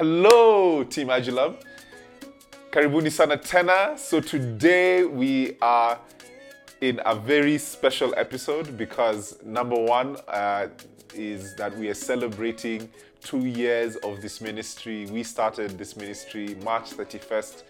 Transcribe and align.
Hello, 0.00 0.82
Team 0.82 1.08
Adulam. 1.08 1.56
Karibuni 2.70 3.12
sana 3.12 3.36
tena. 3.36 3.98
So 3.98 4.18
today 4.18 5.04
we 5.04 5.58
are 5.60 5.98
in 6.80 7.02
a 7.04 7.14
very 7.14 7.58
special 7.58 8.14
episode 8.16 8.78
because 8.78 9.36
number 9.44 9.78
one 9.78 10.16
uh, 10.26 10.68
is 11.12 11.54
that 11.56 11.76
we 11.76 11.90
are 11.90 11.94
celebrating 11.94 12.88
two 13.20 13.44
years 13.44 13.96
of 13.96 14.22
this 14.22 14.40
ministry. 14.40 15.04
We 15.04 15.22
started 15.22 15.76
this 15.76 15.94
ministry 15.98 16.56
March 16.64 16.92
31st, 16.92 17.64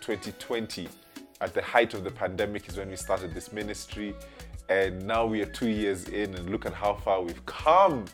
2020. 0.00 0.86
At 1.40 1.54
the 1.54 1.62
height 1.62 1.94
of 1.94 2.04
the 2.04 2.10
pandemic 2.10 2.68
is 2.68 2.76
when 2.76 2.90
we 2.90 2.96
started 2.96 3.32
this 3.32 3.54
ministry. 3.54 4.14
And 4.68 5.06
now 5.06 5.24
we 5.24 5.40
are 5.40 5.50
two 5.50 5.70
years 5.70 6.08
in, 6.08 6.34
and 6.34 6.50
look 6.50 6.66
at 6.66 6.74
how 6.74 6.96
far 6.96 7.22
we've 7.22 7.46
come. 7.46 8.04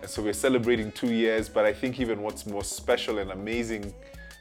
And 0.00 0.10
so 0.10 0.22
we're 0.22 0.32
celebrating 0.32 0.92
two 0.92 1.12
years. 1.12 1.48
But 1.48 1.64
I 1.64 1.72
think 1.72 2.00
even 2.00 2.22
what's 2.22 2.46
more 2.46 2.64
special 2.64 3.18
and 3.18 3.30
amazing 3.30 3.92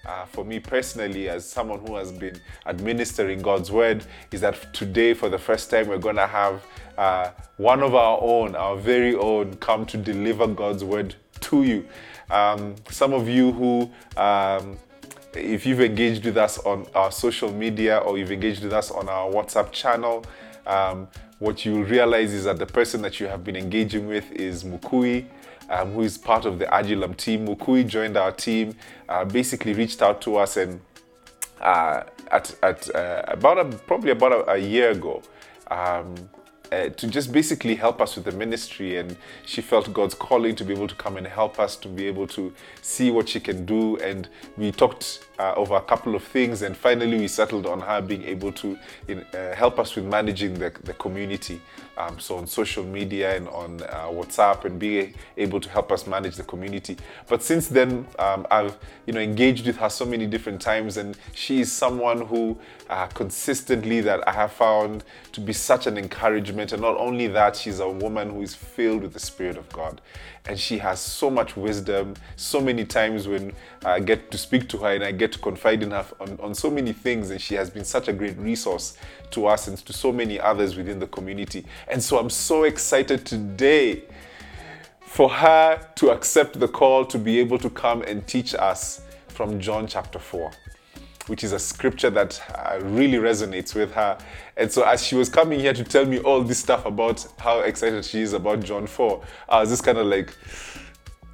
uh, 0.05 0.25
for 0.25 0.43
me 0.43 0.59
personally, 0.59 1.29
as 1.29 1.48
someone 1.48 1.79
who 1.85 1.95
has 1.95 2.12
been 2.12 2.39
administering 2.66 3.41
God's 3.41 3.71
word, 3.71 4.05
is 4.31 4.41
that 4.41 4.73
today, 4.73 5.13
for 5.13 5.29
the 5.29 5.38
first 5.38 5.70
time, 5.70 5.88
we're 5.88 5.98
going 5.98 6.17
to 6.17 6.27
have 6.27 6.63
uh, 6.98 7.31
one 7.57 7.81
of 7.81 7.95
our 7.95 8.20
own, 8.21 8.55
our 8.55 8.76
very 8.76 9.16
own, 9.16 9.53
come 9.55 9.85
to 9.85 9.98
deliver 9.98 10.45
God's 10.48 10.84
word 10.84 11.16
to 11.41 11.63
you. 11.63 11.88
Um, 12.29 12.76
some 12.90 13.13
of 13.13 13.29
you 13.29 13.51
who 13.51 13.91
um, 14.17 14.77
if 15.35 15.65
you've 15.65 15.81
engaged 15.81 16.26
with 16.26 16.38
us 16.38 16.59
on 16.59 16.85
our 16.93 17.12
social 17.12 17.51
media 17.51 17.98
or 17.98 18.17
you've 18.17 18.31
engaged 18.31 18.63
with 18.63 18.73
us 18.73 18.91
on 18.91 19.09
our 19.09 19.31
WhatsApp 19.31 19.71
channel, 19.71 20.26
um, 20.67 21.07
what 21.40 21.65
you'll 21.65 21.84
realize 21.84 22.34
is 22.34 22.45
that 22.45 22.57
the 22.57 22.65
person 22.65 23.01
that 23.01 23.20
you 23.20 23.27
have 23.27 23.43
been 23.43 23.55
engaging 23.55 24.07
with 24.07 24.31
is 24.31 24.63
Mukui. 24.63 25.26
Um, 25.73 25.94
who 25.94 26.02
is 26.02 26.20
part 26.20 26.45
of 26.45 26.59
the 26.59 26.66
Adulam 26.66 27.18
team. 27.18 27.48
Mukui 27.48 27.88
joined 27.88 28.16
our 28.16 28.32
team, 28.32 28.76
uh, 29.09 29.26
basically 29.26 29.73
reached 29.73 30.04
out 30.04 30.22
to 30.22 30.38
us 30.38 30.55
and 30.55 30.80
uh, 31.59 32.04
at, 32.30 32.55
at 32.62 32.96
uh, 32.96 33.24
about 33.27 33.57
a, 33.57 33.65
probably 33.65 34.12
about 34.12 34.34
a, 34.34 34.52
a 34.52 34.57
year 34.57 34.91
ago 34.91 35.24
um, 35.71 36.13
uh, 36.71 36.90
to 36.90 37.07
just 37.07 37.32
basically 37.32 37.76
help 37.76 38.02
us 38.02 38.15
with 38.15 38.26
the 38.26 38.32
ministry. 38.32 38.98
And 38.98 39.18
she 39.46 39.62
felt 39.62 39.91
God's 39.93 40.13
calling 40.13 40.55
to 40.57 40.63
be 40.63 40.74
able 40.74 40.88
to 40.88 40.96
come 40.96 41.18
and 41.18 41.26
help 41.26 41.60
us 41.60 41.76
to 41.77 41.87
be 41.87 42.05
able 42.05 42.27
to 42.27 42.54
see 42.82 43.10
what 43.10 43.27
she 43.30 43.40
can 43.40 43.65
do. 43.65 43.98
And 43.98 44.30
we 44.58 44.71
talked 44.71 45.26
uh, 45.40 45.54
over 45.55 45.76
a 45.76 45.82
couple 45.82 46.13
of 46.13 46.24
things, 46.24 46.62
and 46.62 46.77
finally 46.77 47.18
we 47.18 47.27
settled 47.27 47.65
on 47.65 47.80
her 47.82 47.99
being 48.02 48.24
able 48.24 48.52
to 48.54 48.77
in, 49.08 49.20
uh, 49.34 49.55
help 49.55 49.80
us 49.80 49.96
with 49.96 50.05
managing 50.05 50.54
the, 50.54 50.71
the 50.84 50.93
community. 50.93 51.62
Um, 51.96 52.20
so 52.20 52.38
on 52.38 52.48
social 52.48 52.84
media 52.84 53.36
and 53.38 53.48
on 53.49 53.84
uh, 53.84 54.08
WhatsApp, 54.08 54.66
and 54.66 54.80
be 54.80 55.13
able 55.38 55.60
to 55.60 55.70
help 55.70 55.91
us 55.91 56.08
manage 56.08 56.36
the 56.36 56.44
community. 56.44 56.98
But 57.27 57.44
since 57.44 57.68
then, 57.68 58.08
um, 58.18 58.48
I've 58.49 58.77
you 59.05 59.13
know 59.13 59.20
engaged 59.20 59.68
with 59.68 59.77
her 59.77 59.90
so 59.90 60.05
many 60.05 60.26
different 60.26 60.60
times, 60.60 60.98
and 60.98 61.16
she 61.34 61.62
is 61.62 61.71
someone 61.71 62.21
who 62.26 62.58
uh, 62.90 63.08
consistently 63.08 64.02
that 64.02 64.28
I 64.28 64.31
have 64.31 64.53
found 64.53 65.03
to 65.34 65.41
be 65.41 65.53
such 65.53 65.86
an 65.86 65.97
encouragement. 65.97 66.72
And 66.74 66.81
not 66.81 66.97
only 66.97 67.28
that, 67.28 67.56
she's 67.56 67.80
a 67.80 67.90
woman 67.90 68.31
who 68.31 68.41
is 68.41 68.56
filled 68.56 69.03
with 69.03 69.14
the 69.14 69.19
Spirit 69.19 69.58
of 69.58 69.69
God, 69.69 70.02
and 70.46 70.59
she 70.59 70.80
has 70.80 71.00
so 71.00 71.30
much 71.30 71.56
wisdom. 71.56 72.16
So 72.36 72.59
many 72.59 72.86
times 72.86 73.28
when 73.28 73.53
I 73.85 74.00
get 74.00 74.31
to 74.31 74.38
speak 74.38 74.69
to 74.69 74.78
her 74.79 74.94
and 74.94 75.03
I 75.03 75.12
get 75.12 75.31
to 75.34 75.39
confide 75.39 75.84
in 75.84 75.91
her 75.91 76.06
on, 76.19 76.39
on 76.41 76.56
so 76.56 76.69
many 76.69 76.94
things, 76.94 77.29
and 77.29 77.41
she 77.41 77.56
has 77.56 77.69
been 77.69 77.84
such 77.84 78.07
a 78.07 78.13
great 78.13 78.38
resource 78.38 78.97
to 79.31 79.47
us 79.47 79.67
and 79.67 79.78
to 79.78 79.94
so 79.94 80.12
many 80.12 80.40
others 80.40 80.75
within 80.75 81.00
the 81.00 81.07
community. 81.07 81.66
And 81.88 82.01
so 82.01 82.17
I'm 82.19 82.29
so 82.29 82.63
excited 82.63 83.25
today 83.25 84.03
for 85.01 85.29
her 85.29 85.85
to 85.95 86.12
accept 86.12 86.59
the 86.59 86.67
call 86.67 87.06
to 87.06 87.17
be 87.17 87.40
able 87.40 87.59
to 87.59 87.69
come 87.69 88.01
and 88.03 88.25
teach 88.25 88.56
us 88.56 89.01
from 89.28 89.59
John 89.59 89.88
chapter 89.88 90.19
4 90.19 90.51
which 91.28 91.44
is 91.44 91.53
a 91.53 91.59
scripture 91.59 92.09
that 92.09 92.41
uh, 92.53 92.79
really 92.81 93.18
resonates 93.18 93.75
with 93.75 93.94
her. 93.94 94.18
And 94.57 94.72
so, 94.72 94.84
as 94.84 95.06
she 95.06 95.16
was 95.16 95.29
coming 95.29 95.59
here 95.59 95.73
to 95.73 95.84
tell 95.84 96.06
me 96.06 96.19
all 96.19 96.44
this 96.44 96.59
stuff 96.59 96.85
about 96.85 97.25
how 97.38 97.62
excited 97.62 98.03
she 98.03 98.22
is 98.22 98.34
about 98.34 98.62
John 98.62 98.88
4, 98.88 99.24
I 99.50 99.62
was 99.62 99.69
just 99.69 99.84
kind 99.84 99.97
of 99.97 100.08
like, 100.08 100.35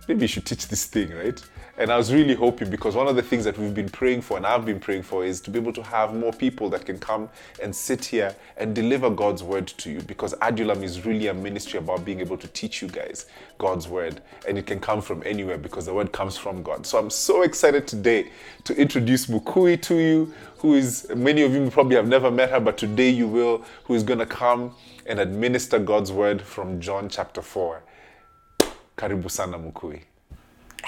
maybe 0.07 0.21
you 0.21 0.27
should 0.27 0.45
teach 0.45 0.67
this 0.67 0.85
thing, 0.85 1.11
right? 1.11 1.41
And 1.79 1.93
I 1.93 1.95
was 1.95 2.11
really 2.11 2.35
hoping 2.35 2.69
because 2.69 2.93
one 2.93 3.07
of 3.07 3.15
the 3.15 3.21
things 3.21 3.45
that 3.45 3.57
we've 3.57 3.73
been 3.73 3.87
praying 3.87 4.23
for 4.23 4.35
and 4.35 4.45
I've 4.45 4.65
been 4.65 4.81
praying 4.81 5.03
for 5.03 5.23
is 5.23 5.39
to 5.39 5.49
be 5.49 5.59
able 5.59 5.71
to 5.71 5.81
have 5.81 6.13
more 6.13 6.33
people 6.33 6.69
that 6.71 6.85
can 6.85 6.99
come 6.99 7.29
and 7.63 7.73
sit 7.73 8.03
here 8.03 8.35
and 8.57 8.75
deliver 8.75 9.09
God's 9.09 9.43
word 9.43 9.67
to 9.67 9.89
you 9.89 10.01
because 10.01 10.33
Adulam 10.35 10.83
is 10.83 11.05
really 11.05 11.27
a 11.27 11.33
ministry 11.33 11.79
about 11.79 12.03
being 12.03 12.19
able 12.19 12.35
to 12.35 12.49
teach 12.49 12.81
you 12.81 12.89
guys 12.89 13.27
God's 13.59 13.87
word 13.87 14.19
and 14.45 14.57
it 14.57 14.65
can 14.65 14.81
come 14.81 15.01
from 15.01 15.23
anywhere 15.25 15.57
because 15.57 15.85
the 15.85 15.93
word 15.93 16.11
comes 16.11 16.35
from 16.35 16.63
God. 16.63 16.85
So 16.85 16.99
I'm 16.99 17.09
so 17.09 17.43
excited 17.43 17.87
today 17.87 18.29
to 18.65 18.75
introduce 18.75 19.27
Mukui 19.27 19.81
to 19.83 19.95
you, 19.95 20.33
who 20.57 20.73
is 20.73 21.07
many 21.15 21.43
of 21.43 21.53
you 21.53 21.69
probably 21.69 21.95
have 21.95 22.09
never 22.09 22.29
met 22.29 22.49
her, 22.49 22.59
but 22.59 22.77
today 22.77 23.09
you 23.09 23.25
will, 23.25 23.63
who 23.85 23.93
is 23.93 24.03
going 24.03 24.19
to 24.19 24.25
come 24.25 24.75
and 25.05 25.17
administer 25.17 25.79
God's 25.79 26.11
word 26.11 26.41
from 26.41 26.81
John 26.81 27.07
chapter 27.07 27.41
4. 27.41 27.81
Karibu 28.97 29.31
sana 29.31 29.57
Mukui. 29.57 30.08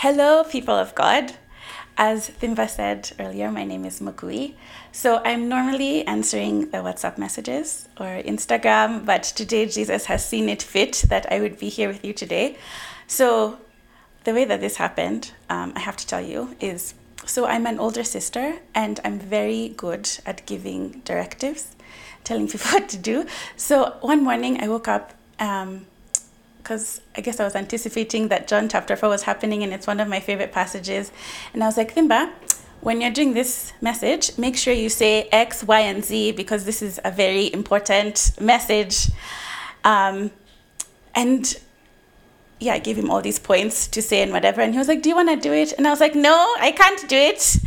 Hello, 0.01 0.43
people 0.43 0.73
of 0.73 0.95
God. 0.95 1.33
As 1.95 2.31
Thimba 2.31 2.67
said 2.67 3.11
earlier, 3.19 3.51
my 3.51 3.63
name 3.63 3.85
is 3.85 3.99
Mukui. 3.99 4.55
So 4.91 5.21
I'm 5.23 5.47
normally 5.47 6.07
answering 6.07 6.71
the 6.71 6.79
WhatsApp 6.79 7.19
messages 7.19 7.87
or 7.99 8.19
Instagram, 8.23 9.05
but 9.05 9.21
today 9.21 9.67
Jesus 9.67 10.05
has 10.05 10.25
seen 10.25 10.49
it 10.49 10.63
fit 10.63 11.05
that 11.09 11.31
I 11.31 11.39
would 11.39 11.59
be 11.59 11.69
here 11.69 11.87
with 11.87 12.03
you 12.03 12.13
today. 12.13 12.57
So 13.05 13.59
the 14.23 14.33
way 14.33 14.43
that 14.43 14.59
this 14.59 14.77
happened, 14.77 15.33
um, 15.51 15.71
I 15.75 15.81
have 15.81 15.97
to 15.97 16.07
tell 16.07 16.21
you, 16.21 16.55
is 16.59 16.95
so 17.27 17.45
I'm 17.45 17.67
an 17.67 17.77
older 17.77 18.03
sister 18.03 18.55
and 18.73 18.99
I'm 19.05 19.19
very 19.19 19.69
good 19.77 20.09
at 20.25 20.47
giving 20.47 21.03
directives, 21.05 21.75
telling 22.23 22.47
people 22.47 22.71
what 22.71 22.89
to 22.89 22.97
do. 22.97 23.27
So 23.55 23.97
one 24.01 24.23
morning 24.23 24.63
I 24.63 24.67
woke 24.67 24.87
up. 24.87 25.13
Um, 25.37 25.85
because 26.61 27.01
I 27.15 27.21
guess 27.21 27.39
I 27.39 27.43
was 27.43 27.55
anticipating 27.55 28.27
that 28.29 28.47
John 28.47 28.69
chapter 28.69 28.95
4 28.95 29.09
was 29.09 29.23
happening 29.23 29.63
and 29.63 29.73
it's 29.73 29.87
one 29.87 29.99
of 29.99 30.07
my 30.07 30.19
favorite 30.19 30.51
passages. 30.51 31.11
And 31.53 31.63
I 31.63 31.65
was 31.65 31.77
like, 31.77 31.95
Thimba, 31.95 32.31
when 32.81 33.01
you're 33.01 33.11
doing 33.11 33.33
this 33.33 33.73
message, 33.81 34.37
make 34.37 34.57
sure 34.57 34.73
you 34.73 34.89
say 34.89 35.27
X, 35.31 35.63
Y, 35.63 35.79
and 35.79 36.03
Z 36.03 36.33
because 36.33 36.65
this 36.65 36.81
is 36.81 36.99
a 37.03 37.11
very 37.11 37.51
important 37.53 38.31
message. 38.39 39.09
Um, 39.83 40.31
and 41.15 41.59
yeah, 42.59 42.73
I 42.73 42.79
gave 42.79 42.97
him 42.97 43.09
all 43.09 43.21
these 43.21 43.39
points 43.39 43.87
to 43.87 44.01
say 44.01 44.21
and 44.21 44.31
whatever. 44.31 44.61
And 44.61 44.73
he 44.73 44.77
was 44.77 44.87
like, 44.87 45.01
Do 45.01 45.09
you 45.09 45.15
want 45.15 45.29
to 45.29 45.35
do 45.35 45.51
it? 45.51 45.73
And 45.73 45.87
I 45.87 45.89
was 45.89 45.99
like, 45.99 46.15
No, 46.15 46.55
I 46.59 46.71
can't 46.71 47.09
do 47.09 47.15
it. 47.15 47.57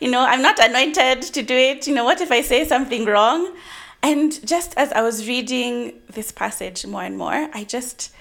You 0.00 0.10
know, 0.10 0.20
I'm 0.20 0.42
not 0.42 0.58
anointed 0.58 1.22
to 1.22 1.42
do 1.42 1.54
it. 1.54 1.86
You 1.86 1.94
know, 1.94 2.04
what 2.04 2.20
if 2.20 2.32
I 2.32 2.42
say 2.42 2.64
something 2.64 3.04
wrong? 3.04 3.54
And 4.02 4.44
just 4.46 4.74
as 4.76 4.92
I 4.92 5.02
was 5.02 5.28
reading 5.28 6.00
this 6.08 6.32
passage 6.32 6.86
more 6.86 7.02
and 7.02 7.16
more, 7.18 7.48
I 7.52 7.64
just 7.64 8.12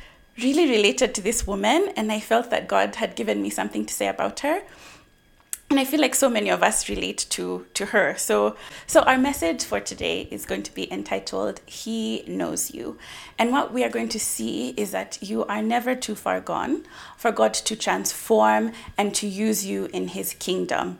really 0.41 0.69
related 0.69 1.13
to 1.15 1.21
this 1.21 1.45
woman 1.45 1.91
and 1.95 2.11
I 2.11 2.19
felt 2.19 2.49
that 2.49 2.67
God 2.67 2.95
had 2.95 3.15
given 3.15 3.41
me 3.41 3.49
something 3.49 3.85
to 3.85 3.93
say 3.93 4.07
about 4.07 4.41
her. 4.41 4.61
And 5.69 5.79
I 5.79 5.85
feel 5.85 6.01
like 6.01 6.15
so 6.15 6.29
many 6.29 6.49
of 6.49 6.63
us 6.63 6.89
relate 6.89 7.27
to 7.29 7.67
to 7.75 7.87
her. 7.87 8.15
So 8.17 8.55
so 8.87 9.01
our 9.01 9.19
message 9.19 9.63
for 9.63 9.79
today 9.79 10.27
is 10.31 10.45
going 10.45 10.63
to 10.63 10.73
be 10.73 10.91
entitled 10.91 11.61
He 11.67 12.23
knows 12.25 12.73
you. 12.73 12.97
And 13.37 13.51
what 13.51 13.71
we 13.71 13.83
are 13.83 13.89
going 13.89 14.09
to 14.09 14.19
see 14.19 14.69
is 14.69 14.91
that 14.91 15.19
you 15.21 15.45
are 15.45 15.61
never 15.61 15.93
too 15.93 16.15
far 16.15 16.41
gone 16.41 16.85
for 17.17 17.31
God 17.31 17.53
to 17.53 17.75
transform 17.75 18.71
and 18.97 19.13
to 19.13 19.27
use 19.27 19.63
you 19.63 19.89
in 19.93 20.07
his 20.09 20.33
kingdom. 20.33 20.97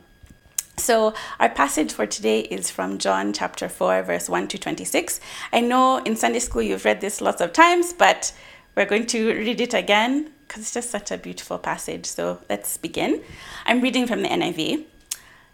So, 0.76 1.12
our 1.38 1.50
passage 1.50 1.92
for 1.92 2.06
today 2.06 2.40
is 2.40 2.70
from 2.70 2.96
John 2.96 3.34
chapter 3.34 3.68
4, 3.68 4.02
verse 4.02 4.30
1 4.30 4.48
to 4.48 4.58
26. 4.58 5.20
I 5.52 5.60
know 5.60 5.98
in 5.98 6.16
Sunday 6.16 6.38
school 6.38 6.62
you've 6.62 6.86
read 6.86 7.02
this 7.02 7.20
lots 7.20 7.42
of 7.42 7.52
times, 7.52 7.92
but 7.92 8.32
we're 8.74 8.86
going 8.86 9.06
to 9.06 9.34
read 9.34 9.60
it 9.60 9.74
again 9.74 10.30
because 10.46 10.62
it's 10.62 10.74
just 10.74 10.90
such 10.90 11.10
a 11.10 11.18
beautiful 11.18 11.58
passage. 11.58 12.06
So 12.06 12.40
let's 12.48 12.76
begin. 12.76 13.22
I'm 13.66 13.80
reading 13.80 14.06
from 14.06 14.22
the 14.22 14.28
NIV. 14.28 14.84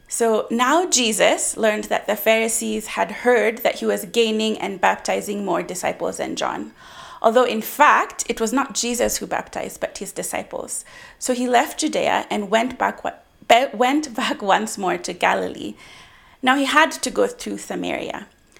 So 0.08 0.46
now 0.50 0.88
Jesus 0.88 1.56
learned 1.56 1.84
that 1.84 2.06
the 2.06 2.16
Pharisees 2.16 2.88
had 2.88 3.10
heard 3.10 3.58
that 3.58 3.80
he 3.80 3.86
was 3.86 4.04
gaining 4.04 4.56
and 4.58 4.80
baptizing 4.80 5.44
more 5.44 5.62
disciples 5.62 6.18
than 6.18 6.36
John. 6.36 6.72
Although 7.20 7.44
in 7.44 7.60
fact, 7.60 8.24
it 8.28 8.40
was 8.40 8.52
not 8.52 8.74
Jesus 8.74 9.16
who 9.16 9.26
baptized, 9.26 9.80
but 9.80 9.98
his 9.98 10.12
disciples. 10.12 10.84
So 11.18 11.34
he 11.34 11.48
left 11.48 11.80
Judea 11.80 12.26
and 12.30 12.50
went 12.50 12.78
back, 12.78 13.02
went 13.74 14.14
back 14.14 14.42
once 14.42 14.78
more 14.78 14.98
to 14.98 15.12
Galilee. 15.12 15.74
Now 16.40 16.56
he 16.56 16.66
had 16.66 16.92
to 16.92 17.10
go 17.10 17.26
through 17.26 17.58
Samaria. 17.58 18.28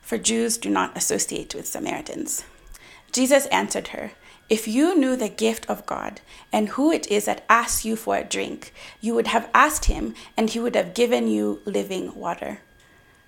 For 0.00 0.18
Jews 0.18 0.58
do 0.58 0.70
not 0.70 0.96
associate 0.96 1.54
with 1.54 1.66
Samaritans. 1.66 2.44
Jesus 3.12 3.46
answered 3.46 3.88
her, 3.88 4.12
If 4.48 4.66
you 4.66 4.96
knew 4.96 5.16
the 5.16 5.28
gift 5.28 5.68
of 5.68 5.86
God 5.86 6.20
and 6.52 6.70
who 6.70 6.92
it 6.92 7.10
is 7.10 7.24
that 7.26 7.44
asks 7.48 7.84
you 7.84 7.96
for 7.96 8.16
a 8.16 8.24
drink, 8.24 8.72
you 9.00 9.14
would 9.14 9.28
have 9.28 9.50
asked 9.54 9.86
him, 9.86 10.14
and 10.36 10.50
he 10.50 10.60
would 10.60 10.74
have 10.74 10.94
given 10.94 11.28
you 11.28 11.60
living 11.64 12.14
water. 12.14 12.60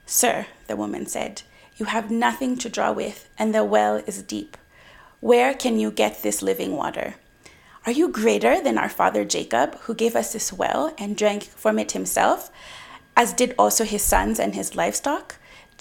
Sir, 0.07 0.47
the 0.67 0.77
woman 0.77 1.07
said, 1.07 1.43
You 1.77 1.87
have 1.87 2.11
nothing 2.11 2.57
to 2.59 2.69
draw 2.69 2.93
with, 2.93 3.29
and 3.39 3.55
the 3.55 3.65
well 3.65 3.97
is 4.07 4.23
deep. 4.23 4.57
Where 5.21 5.55
can 5.55 5.79
you 5.79 5.91
get 5.91 6.23
this 6.23 6.43
living 6.43 6.77
water? 6.77 7.15
Are 7.85 7.93
you 7.93 8.09
greater 8.09 8.61
than 8.61 8.79
our 8.79 8.89
father 8.89 9.25
Jacob, 9.25 9.77
who 9.83 9.95
gave 9.95 10.15
us 10.15 10.33
this 10.33 10.53
well 10.53 10.95
and 10.99 11.17
drank 11.17 11.45
from 11.45 11.79
it 11.79 11.93
himself, 11.93 12.51
as 13.17 13.33
did 13.33 13.55
also 13.59 13.85
his 13.85 14.03
sons 14.03 14.39
and 14.39 14.55
his 14.55 14.77
livestock? 14.77 15.37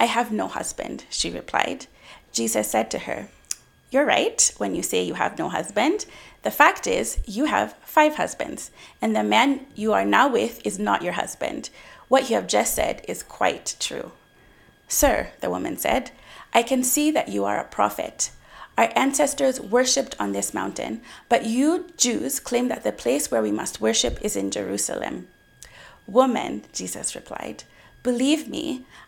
I 0.00 0.04
have 0.04 0.30
no 0.30 0.46
husband, 0.46 1.04
she 1.10 1.30
replied. 1.30 1.86
Jesus 2.32 2.70
said 2.70 2.90
to 2.92 3.00
her, 3.00 3.28
You're 3.90 4.04
right 4.04 4.52
when 4.58 4.74
you 4.74 4.82
say 4.82 5.02
you 5.02 5.14
have 5.14 5.38
no 5.38 5.48
husband. 5.48 6.06
The 6.42 6.50
fact 6.52 6.86
is, 6.86 7.18
you 7.26 7.46
have 7.46 7.74
five 7.82 8.14
husbands, 8.14 8.70
and 9.02 9.14
the 9.14 9.24
man 9.24 9.66
you 9.74 9.92
are 9.92 10.04
now 10.04 10.28
with 10.28 10.64
is 10.64 10.78
not 10.78 11.02
your 11.02 11.14
husband. 11.14 11.70
What 12.06 12.30
you 12.30 12.36
have 12.36 12.46
just 12.46 12.74
said 12.74 13.04
is 13.08 13.22
quite 13.22 13.76
true. 13.80 14.12
Sir, 14.86 15.30
the 15.40 15.50
woman 15.50 15.76
said, 15.76 16.12
I 16.54 16.62
can 16.62 16.82
see 16.82 17.10
that 17.10 17.28
you 17.28 17.44
are 17.44 17.58
a 17.58 17.64
prophet. 17.64 18.30
Our 18.78 18.92
ancestors 18.94 19.60
worshipped 19.60 20.14
on 20.20 20.32
this 20.32 20.54
mountain, 20.54 21.02
but 21.28 21.44
you 21.44 21.90
Jews 21.96 22.38
claim 22.38 22.68
that 22.68 22.84
the 22.84 22.92
place 22.92 23.30
where 23.30 23.42
we 23.42 23.50
must 23.50 23.80
worship 23.80 24.18
is 24.22 24.36
in 24.36 24.52
Jerusalem. 24.52 25.26
Woman, 26.06 26.62
Jesus 26.72 27.16
replied, 27.16 27.64
believe 28.02 28.48
me, 28.48 28.86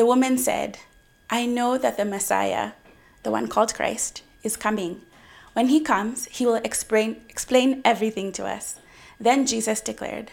The 0.00 0.06
woman 0.06 0.38
said, 0.38 0.78
I 1.28 1.44
know 1.44 1.76
that 1.76 1.98
the 1.98 2.06
Messiah, 2.06 2.72
the 3.22 3.30
one 3.30 3.48
called 3.48 3.74
Christ, 3.74 4.22
is 4.42 4.56
coming. 4.56 5.02
When 5.52 5.68
he 5.68 5.78
comes, 5.78 6.24
he 6.24 6.46
will 6.46 6.54
explain, 6.54 7.20
explain 7.28 7.82
everything 7.84 8.32
to 8.32 8.46
us. 8.46 8.76
Then 9.20 9.44
Jesus 9.44 9.82
declared, 9.82 10.30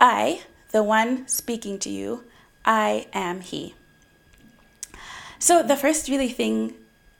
I, 0.00 0.40
the 0.70 0.82
one 0.82 1.28
speaking 1.28 1.78
to 1.80 1.90
you, 1.90 2.24
I 2.64 3.08
am 3.12 3.42
He. 3.42 3.74
So, 5.38 5.62
the 5.62 5.76
first 5.76 6.08
really 6.08 6.30
thing, 6.30 6.72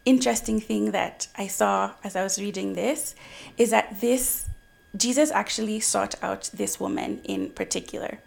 interesting 0.06 0.58
thing 0.58 0.92
that 0.92 1.28
I 1.36 1.48
saw 1.48 1.92
as 2.02 2.16
I 2.16 2.22
was 2.22 2.38
reading 2.38 2.72
this 2.72 3.14
is 3.58 3.68
that 3.72 4.00
this, 4.00 4.48
Jesus 4.96 5.30
actually 5.32 5.80
sought 5.80 6.14
out 6.22 6.48
this 6.54 6.80
woman 6.80 7.20
in 7.24 7.50
particular. 7.50 8.20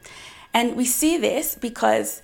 And 0.53 0.75
we 0.75 0.85
see 0.85 1.17
this 1.17 1.55
because 1.55 2.21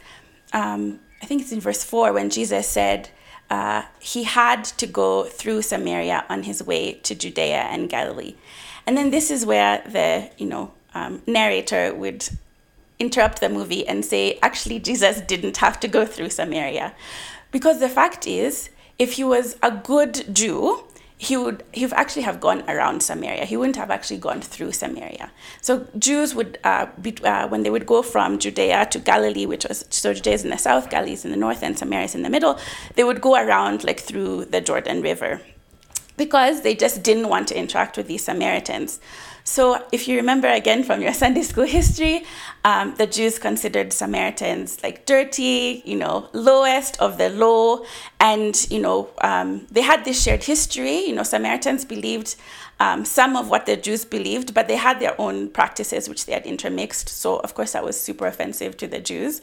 um, 0.54 1.00
I 1.22 1.26
think 1.26 1.42
it's 1.42 1.52
in 1.52 1.60
verse 1.60 1.84
4 1.84 2.14
when 2.14 2.30
Jesus 2.30 2.68
said, 2.68 3.10
uh, 3.50 3.84
he 4.00 4.24
had 4.24 4.64
to 4.64 4.86
go 4.86 5.24
through 5.24 5.64
Samaria 5.64 6.26
on 6.30 6.44
his 6.44 6.64
way 6.64 6.94
to 6.94 7.16
Judea 7.16 7.64
and 7.72 7.90
Galilee. 7.90 8.36
And 8.86 8.96
then 8.98 9.10
this 9.10 9.32
is 9.32 9.46
where 9.46 9.84
the, 9.88 10.30
you 10.38 10.46
know, 10.46 10.74
um, 10.94 11.22
narrator 11.28 11.94
would 11.94 12.28
interrupt 13.00 13.40
the 13.40 13.50
movie 13.50 13.88
and 13.88 14.06
say, 14.06 14.38
actually, 14.42 14.80
Jesus 14.80 15.22
didn't 15.22 15.58
have 15.58 15.80
to 15.80 15.88
go 15.88 16.06
through 16.06 16.30
Samaria. 16.30 16.94
Because 17.52 17.80
the 17.80 17.90
fact 17.90 18.28
is, 18.28 18.70
if 19.00 19.14
he 19.14 19.24
was 19.24 19.58
a 19.64 19.72
good 19.72 20.36
Jew, 20.36 20.84
he 21.22 21.36
would 21.36 21.64
he 21.74 21.86
would 21.86 21.94
actually 21.94 22.22
have 22.22 22.40
gone 22.40 22.64
around 22.70 23.04
Samaria. 23.04 23.44
He 23.44 23.58
wouldn't 23.58 23.76
have 23.76 23.92
actually 23.92 24.20
gone 24.20 24.40
through 24.40 24.72
Samaria. 24.72 25.30
So 25.62 25.86
Jews 25.98 26.34
would, 26.34 26.58
uh, 26.64 26.86
be, 27.02 27.14
uh, 27.26 27.46
when 27.50 27.64
they 27.64 27.70
would 27.70 27.86
go 27.86 28.02
from 28.02 28.40
Judea 28.40 28.88
to 28.92 29.00
Galilee, 29.00 29.46
which 29.46 29.66
was 29.68 29.84
so 29.90 30.14
Judea 30.14 30.34
is 30.36 30.44
in 30.46 30.50
the 30.50 30.58
south, 30.58 30.90
Galilee 30.90 31.12
is 31.12 31.26
in 31.26 31.32
the 31.32 31.38
north, 31.38 31.62
and 31.62 31.78
Samaria 31.78 32.06
is 32.06 32.16
in 32.16 32.22
the 32.22 32.30
middle, 32.30 32.58
they 32.96 33.04
would 33.04 33.20
go 33.20 33.36
around 33.36 33.84
like 33.84 34.00
through 34.00 34.46
the 34.46 34.62
Jordan 34.62 35.02
River 35.02 35.42
because 36.20 36.62
they 36.62 36.76
just 36.76 37.02
didn't 37.02 37.30
want 37.30 37.48
to 37.48 37.58
interact 37.58 37.98
with 37.98 38.08
these 38.08 38.24
Samaritans. 38.24 39.00
So, 39.46 39.84
if 39.92 40.08
you 40.08 40.18
remember 40.18 40.48
again 40.48 40.84
from 40.84 41.02
your 41.02 41.14
Sunday 41.24 41.42
school 41.42 41.66
history, 41.66 42.24
um, 42.64 42.94
the 42.96 43.08
Jews 43.08 43.40
considered 43.40 43.92
Samaritans 43.92 44.84
like 44.84 45.08
dirty, 45.08 45.82
you 45.86 45.96
know, 45.96 46.30
lowest 46.34 47.02
of 47.02 47.18
the 47.18 47.30
low. 47.30 47.86
And, 48.20 48.54
you 48.70 48.80
know, 48.80 49.10
um, 49.22 49.66
they 49.72 49.82
had 49.82 50.06
this 50.06 50.22
shared 50.22 50.44
history. 50.44 51.08
You 51.08 51.16
know, 51.16 51.24
Samaritans 51.24 51.86
believed 51.86 52.36
um, 52.80 53.06
some 53.06 53.36
of 53.36 53.50
what 53.50 53.66
the 53.66 53.76
Jews 53.76 54.06
believed, 54.06 54.54
but 54.54 54.68
they 54.68 54.76
had 54.76 55.00
their 55.00 55.20
own 55.20 55.50
practices 55.50 56.08
which 56.08 56.26
they 56.26 56.34
had 56.34 56.46
intermixed. 56.46 57.10
So, 57.10 57.38
of 57.40 57.56
course, 57.56 57.72
that 57.72 57.84
was 57.84 58.00
super 58.00 58.28
offensive 58.28 58.78
to 58.78 58.88
the 58.88 59.00
Jews. 59.00 59.42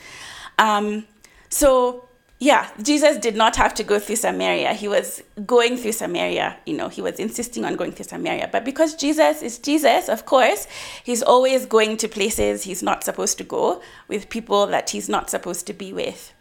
Um, 0.59 1.07
so, 1.49 2.06
yeah, 2.39 2.69
Jesus 2.83 3.17
did 3.17 3.35
not 3.35 3.57
have 3.57 3.73
to 3.75 3.83
go 3.83 3.99
through 3.99 4.17
Samaria. 4.17 4.75
He 4.75 4.89
was 4.89 5.23
going 5.47 5.79
through 5.79 5.93
Samaria. 5.93 6.59
You 6.67 6.77
know, 6.77 6.89
he 6.89 7.01
was 7.01 7.19
insisting 7.19 7.65
on 7.65 7.77
going 7.77 7.93
through 7.93 8.05
Samaria. 8.05 8.51
But 8.53 8.63
because 8.63 8.95
Jesus 8.95 9.41
is 9.41 9.59
Jesus, 9.59 10.11
of 10.11 10.27
course, 10.27 10.67
he's 11.03 11.23
always 11.23 11.65
going 11.65 11.97
to 11.97 12.09
places 12.09 12.65
he's 12.65 12.83
not 12.83 13.05
supposed 13.05 13.39
to 13.39 13.45
go 13.45 13.81
with 14.09 14.29
people 14.29 14.67
that 14.67 14.91
he's 14.91 15.09
not 15.09 15.31
supposed 15.31 15.67
to 15.69 15.73
be 15.73 15.95
with. 15.95 16.35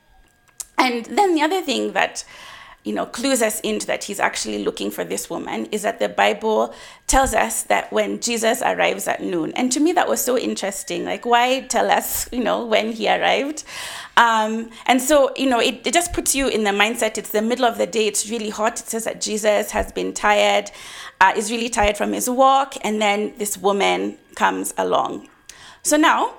And 0.78 1.06
then 1.06 1.34
the 1.34 1.42
other 1.42 1.62
thing 1.62 1.94
that 1.94 2.26
you 2.86 2.94
know, 2.94 3.08
clues 3.08 3.42
us 3.42 3.60
into 3.62 3.88
that 3.88 4.04
he's 4.04 4.20
actually 4.20 4.64
looking 4.64 4.92
for 4.92 5.04
this 5.04 5.28
woman 5.28 5.66
is 5.72 5.82
that 5.82 5.98
the 5.98 6.08
Bible 6.08 6.72
tells 7.08 7.34
us 7.34 7.64
that 7.64 7.92
when 7.92 8.20
Jesus 8.20 8.62
arrives 8.62 9.08
at 9.08 9.24
noon, 9.24 9.52
and 9.54 9.72
to 9.72 9.80
me 9.80 9.92
that 9.94 10.08
was 10.08 10.24
so 10.24 10.38
interesting. 10.38 11.04
Like, 11.04 11.26
why 11.26 11.62
tell 11.62 11.90
us, 11.90 12.30
you 12.32 12.44
know, 12.44 12.64
when 12.64 12.92
he 12.92 13.10
arrived? 13.10 13.64
Um, 14.18 14.70
and 14.86 15.02
so, 15.02 15.34
you 15.36 15.50
know, 15.50 15.60
it, 15.60 15.86
it 15.86 15.96
just 15.96 16.14
puts 16.14 16.36
you 16.36 16.48
in 16.48 16.64
the 16.64 16.70
mindset. 16.70 17.18
It's 17.18 17.32
the 17.32 17.42
middle 17.42 17.66
of 17.66 17.80
the 17.80 17.88
day. 17.88 18.06
It's 18.06 18.30
really 18.30 18.50
hot. 18.50 18.80
It 18.80 18.88
says 18.88 19.06
that 19.06 19.20
Jesus 19.20 19.72
has 19.72 19.92
been 19.92 20.14
tired, 20.14 20.70
uh, 21.20 21.34
is 21.36 21.50
really 21.50 21.70
tired 21.70 21.98
from 21.98 22.14
his 22.14 22.30
walk, 22.30 22.76
and 22.84 23.02
then 23.02 23.34
this 23.40 23.58
woman 23.58 24.20
comes 24.36 24.76
along. 24.78 25.28
So 25.82 25.98
now, 25.98 26.36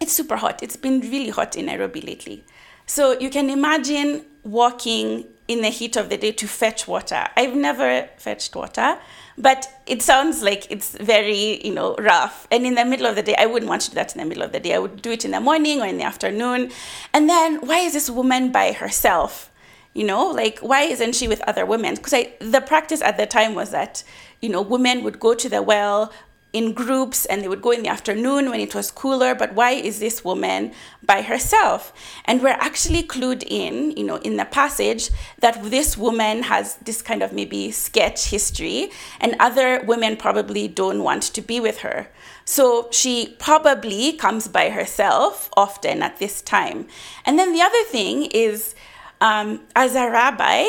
it's 0.00 0.14
super 0.14 0.36
hot. 0.36 0.62
It's 0.62 0.76
been 0.76 1.00
really 1.00 1.28
hot 1.28 1.56
in 1.56 1.66
Nairobi 1.66 2.00
lately. 2.00 2.42
So 2.86 3.18
you 3.20 3.28
can 3.28 3.50
imagine 3.50 4.24
walking 4.44 5.26
in 5.48 5.62
the 5.62 5.70
heat 5.70 5.96
of 5.96 6.10
the 6.10 6.18
day 6.18 6.30
to 6.30 6.46
fetch 6.46 6.86
water. 6.86 7.26
I've 7.34 7.56
never 7.56 8.08
fetched 8.18 8.54
water, 8.54 8.98
but 9.38 9.66
it 9.86 10.02
sounds 10.02 10.42
like 10.42 10.70
it's 10.70 10.96
very, 10.98 11.66
you 11.66 11.72
know, 11.72 11.96
rough. 11.96 12.46
And 12.50 12.66
in 12.66 12.74
the 12.74 12.84
middle 12.84 13.06
of 13.06 13.16
the 13.16 13.22
day, 13.22 13.34
I 13.36 13.46
wouldn't 13.46 13.68
want 13.68 13.82
to 13.82 13.90
do 13.90 13.94
that 13.94 14.14
in 14.14 14.20
the 14.20 14.26
middle 14.26 14.42
of 14.42 14.52
the 14.52 14.60
day. 14.60 14.74
I 14.74 14.78
would 14.78 15.00
do 15.00 15.10
it 15.10 15.24
in 15.24 15.30
the 15.30 15.40
morning 15.40 15.80
or 15.80 15.86
in 15.86 15.96
the 15.96 16.04
afternoon. 16.04 16.70
And 17.14 17.28
then 17.30 17.66
why 17.66 17.78
is 17.78 17.94
this 17.94 18.10
woman 18.10 18.52
by 18.52 18.72
herself? 18.72 19.50
You 19.94 20.04
know, 20.04 20.30
like 20.30 20.58
why 20.58 20.82
isn't 20.82 21.14
she 21.14 21.26
with 21.26 21.40
other 21.48 21.64
women? 21.64 21.94
Because 21.94 22.26
the 22.40 22.60
practice 22.60 23.00
at 23.00 23.16
the 23.16 23.26
time 23.26 23.54
was 23.54 23.70
that, 23.70 24.04
you 24.42 24.50
know, 24.50 24.60
women 24.60 25.02
would 25.02 25.18
go 25.18 25.34
to 25.34 25.48
the 25.48 25.62
well, 25.62 26.12
in 26.52 26.72
groups 26.72 27.26
and 27.26 27.42
they 27.42 27.48
would 27.48 27.60
go 27.60 27.70
in 27.70 27.82
the 27.82 27.88
afternoon 27.88 28.48
when 28.48 28.60
it 28.60 28.74
was 28.74 28.90
cooler 28.90 29.34
but 29.34 29.52
why 29.52 29.72
is 29.72 30.00
this 30.00 30.24
woman 30.24 30.72
by 31.02 31.22
herself? 31.22 31.92
And 32.24 32.42
we're 32.42 32.48
actually 32.48 33.02
clued 33.02 33.44
in 33.46 33.92
you 33.92 34.04
know 34.04 34.16
in 34.16 34.36
the 34.36 34.46
passage 34.46 35.10
that 35.40 35.62
this 35.64 35.96
woman 35.98 36.44
has 36.44 36.76
this 36.76 37.02
kind 37.02 37.22
of 37.22 37.32
maybe 37.32 37.70
sketch 37.70 38.26
history 38.30 38.90
and 39.20 39.36
other 39.38 39.82
women 39.84 40.16
probably 40.16 40.68
don't 40.68 41.02
want 41.02 41.22
to 41.22 41.42
be 41.42 41.60
with 41.60 41.78
her. 41.78 42.08
So 42.44 42.88
she 42.90 43.36
probably 43.38 44.14
comes 44.14 44.48
by 44.48 44.70
herself 44.70 45.50
often 45.54 46.02
at 46.02 46.18
this 46.18 46.40
time. 46.40 46.86
And 47.26 47.38
then 47.38 47.52
the 47.52 47.60
other 47.60 47.84
thing 47.84 48.24
is 48.32 48.74
um, 49.20 49.60
as 49.76 49.94
a 49.94 50.08
rabbi 50.10 50.68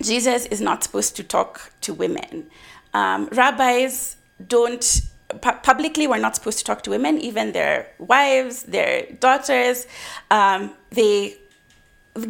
jesus 0.00 0.46
is 0.46 0.60
not 0.60 0.82
supposed 0.82 1.16
to 1.16 1.22
talk 1.22 1.72
to 1.82 1.92
women. 1.92 2.48
Um, 2.94 3.28
rabbis 3.32 4.16
don't 4.46 5.02
pu- 5.40 5.58
publicly 5.62 6.06
we're 6.06 6.18
not 6.18 6.34
supposed 6.34 6.58
to 6.58 6.64
talk 6.64 6.82
to 6.82 6.90
women 6.90 7.18
even 7.18 7.52
their 7.52 7.88
wives 7.98 8.62
their 8.64 9.06
daughters 9.20 9.86
um, 10.30 10.72
they 10.90 11.36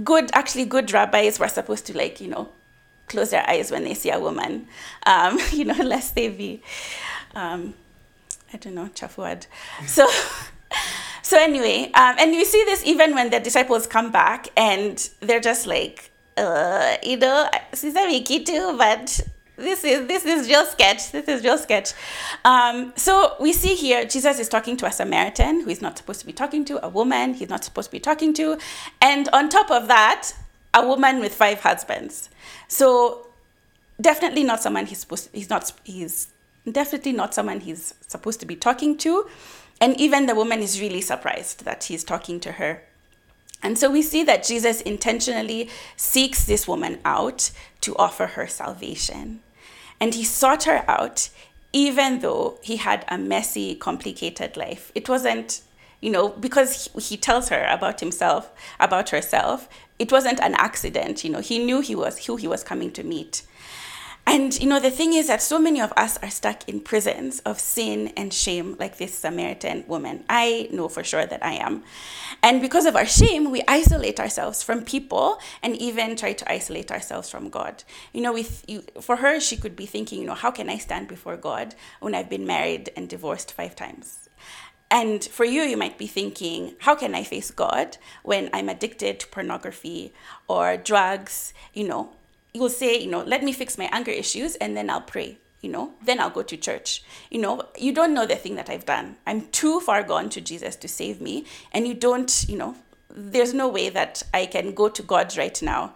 good 0.05 0.31
actually 0.33 0.65
good 0.65 0.93
rabbis 0.93 1.39
were 1.39 1.49
supposed 1.49 1.87
to 1.87 1.97
like 1.97 2.21
you 2.21 2.29
know 2.29 2.51
close 3.09 3.31
their 3.31 3.49
eyes 3.49 3.71
when 3.71 3.85
they 3.85 3.95
see 3.95 4.11
a 4.11 4.19
woman 4.19 4.67
um, 5.07 5.39
you 5.53 5.65
know 5.65 5.83
lest 5.85 6.15
they 6.15 6.29
be 6.29 6.63
um, 7.35 7.75
i 8.53 8.57
don't 8.57 8.75
know 8.75 8.89
chafuad 8.95 9.47
so 9.87 10.09
so 11.23 11.39
anyway 11.39 11.91
um, 11.95 12.17
and 12.19 12.35
you 12.35 12.45
see 12.45 12.63
this 12.65 12.85
even 12.85 13.15
when 13.15 13.31
the 13.31 13.41
disciples 13.41 13.87
come 13.87 14.11
back 14.11 14.49
and 14.57 15.11
they're 15.21 15.41
just 15.41 15.67
like 15.67 16.11
uh, 16.39 16.97
you 17.03 17.17
know, 17.17 17.49
Vicky 17.75 18.45
too, 18.45 18.75
but 18.79 19.21
this 19.59 19.85
is 19.85 20.07
this 20.07 20.25
is 20.25 20.49
real 20.49 20.65
sketch. 20.65 21.11
This 21.11 21.29
is 21.29 21.43
real 21.43 21.59
sketch. 21.59 21.93
Um, 22.45 22.93
so 22.97 23.35
we 23.41 23.53
see 23.53 23.75
here 23.75 24.05
Jesus 24.05 24.39
is 24.39 24.49
talking 24.49 24.77
to 24.79 24.87
a 24.87 24.93
Samaritan 24.93 25.61
who 25.61 25.69
he's 25.69 25.83
not 25.83 25.99
supposed 25.99 26.21
to 26.21 26.27
be 26.27 26.33
talking 26.33 26.65
to, 26.67 26.85
a 26.85 26.89
woman 26.89 27.35
he's 27.35 27.49
not 27.49 27.65
supposed 27.65 27.91
to 27.91 27.93
be 27.93 28.01
talking 28.01 28.33
to, 28.35 28.59
and 29.01 29.29
on 29.33 29.49
top 29.49 29.71
of 29.71 29.89
that, 29.89 30.33
a 30.75 30.87
woman 30.87 31.21
with 31.21 31.35
five 31.35 31.61
husbands. 31.61 32.31
So 32.69 33.27
definitely 34.01 34.45
not 34.45 34.63
someone 34.63 34.87
he's 34.87 34.99
supposed. 34.99 35.29
He's 35.33 35.51
not. 35.51 35.73
He's 35.85 36.29
definitely 36.71 37.13
not 37.13 37.35
someone 37.35 37.61
he's 37.61 37.95
supposed 38.07 38.41
to 38.41 38.47
be 38.47 38.57
talking 38.57 38.97
to, 38.99 39.27
and 39.81 40.01
even 40.01 40.27
the 40.27 40.35
woman 40.35 40.61
is 40.61 40.81
really 40.81 41.01
surprised 41.01 41.65
that 41.65 41.85
he's 41.85 42.05
talking 42.05 42.39
to 42.41 42.53
her. 42.53 42.85
And 43.63 43.77
so 43.77 43.91
we 43.91 44.03
see 44.03 44.23
that 44.23 44.45
Jesus 44.45 44.81
intentionally 44.83 45.69
seeks 45.97 46.45
this 46.45 46.69
woman 46.69 47.01
out 47.05 47.51
to 47.81 47.97
offer 47.97 48.29
her 48.29 48.47
salvation. 48.47 49.41
And 50.01 50.15
he 50.15 50.25
sought 50.25 50.65
her 50.65 50.85
out 50.89 51.31
even 51.73 52.21
though 52.21 52.59
he 52.63 52.77
had 52.77 53.05
a 53.09 53.19
messy, 53.19 53.75
complicated 53.75 54.57
life. 54.57 54.91
It 54.95 55.09
wasn't, 55.09 55.61
you 56.01 56.11
know, 56.11 56.31
because 56.31 56.91
he, 56.95 57.01
he 57.01 57.17
tells 57.17 57.51
her 57.51 57.67
about 57.69 58.01
himself, 58.01 58.51
about 58.81 59.11
herself, 59.11 59.69
it 59.99 60.11
wasn't 60.11 60.41
an 60.41 60.55
accident. 60.55 61.25
You 61.25 61.31
know, 61.31 61.41
he 61.41 61.59
knew 61.59 61.81
he 61.81 61.95
was 61.95 62.27
who 62.27 62.37
he 62.37 62.49
was 62.49 62.65
coming 62.65 62.91
to 62.93 63.03
meet. 63.03 63.43
And 64.31 64.61
you 64.61 64.69
know, 64.69 64.79
the 64.79 64.91
thing 64.91 65.15
is 65.15 65.29
that 65.29 65.41
so 65.41 65.59
many 65.59 65.81
of 65.81 65.91
us 65.97 66.19
are 66.19 66.29
stuck 66.29 66.69
in 66.69 66.81
prisons 66.81 67.41
of 67.47 67.59
sin 67.59 68.13
and 68.15 68.31
shame, 68.31 68.77
like 68.79 68.99
this 68.99 69.15
Samaritan 69.15 69.85
woman. 69.89 70.23
I 70.29 70.69
know 70.71 70.89
for 70.89 71.03
sure 71.03 71.25
that 71.25 71.43
I 71.43 71.55
am. 71.55 71.83
And 72.43 72.61
because 72.61 72.85
of 72.85 72.95
our 72.95 73.07
shame, 73.07 73.51
we 73.51 73.63
isolate 73.67 74.21
ourselves 74.21 74.63
from 74.63 74.85
people 74.85 75.39
and 75.63 75.75
even 75.77 76.15
try 76.15 76.35
to 76.35 76.53
isolate 76.53 76.91
ourselves 76.91 77.31
from 77.31 77.49
God. 77.49 77.85
You 78.13 78.21
know, 78.21 78.35
with 78.35 78.67
you, 78.69 78.83
for 79.01 79.17
her, 79.17 79.41
she 79.41 79.57
could 79.57 79.75
be 79.75 79.87
thinking, 79.87 80.21
you 80.21 80.27
know, 80.27 80.35
how 80.35 80.51
can 80.51 80.69
I 80.69 80.77
stand 80.77 81.09
before 81.09 81.39
God 81.39 81.75
when 82.01 82.15
I've 82.15 82.29
been 82.29 82.47
married 82.47 82.91
and 82.97 83.09
divorced 83.09 83.55
five 83.55 83.75
times? 83.75 84.29
And 84.91 85.25
for 85.25 85.47
you, 85.47 85.63
you 85.63 85.79
might 85.79 85.97
be 85.97 86.07
thinking, 86.07 86.75
how 86.81 86.95
can 86.95 87.15
I 87.15 87.25
face 87.25 87.51
God 87.51 87.97
when 88.25 88.51
I'm 88.53 88.69
addicted 88.69 89.21
to 89.21 89.27
pornography 89.29 90.13
or 90.49 90.77
drugs? 90.77 91.55
You 91.73 91.89
know, 91.89 92.13
you'll 92.59 92.69
say, 92.69 92.99
you 92.99 93.11
know, 93.11 93.23
let 93.23 93.43
me 93.43 93.53
fix 93.53 93.79
my 93.79 93.89
anger 93.93 94.11
issues 94.11 94.57
and 94.57 94.77
then 94.77 94.91
I'll 94.91 95.01
pray, 95.01 95.39
you 95.61 95.71
know, 95.71 95.93
then 96.05 96.21
I'll 96.21 96.31
go 96.31 96.43
to 96.43 96.57
church. 96.57 97.03
You 97.31 97.41
know, 97.41 97.63
you 97.79 97.93
don't 97.93 98.15
know 98.15 98.27
the 98.27 98.37
thing 98.37 98.57
that 98.57 98.69
I've 98.69 98.85
done. 98.85 99.17
I'm 99.27 99.47
too 99.49 99.81
far 99.81 100.03
gone 100.03 100.29
to 100.31 100.41
Jesus 100.41 100.77
to 100.77 100.89
save 100.89 101.21
me. 101.21 101.45
And 101.73 101.87
you 101.87 101.95
don't, 101.95 102.45
you 102.49 102.57
know, 102.57 102.77
there's 103.11 103.55
no 103.55 103.69
way 103.69 103.89
that 103.89 104.23
I 104.35 104.47
can 104.47 104.75
go 104.75 104.89
to 104.89 105.03
God 105.03 105.37
right 105.37 105.61
now. 105.63 105.95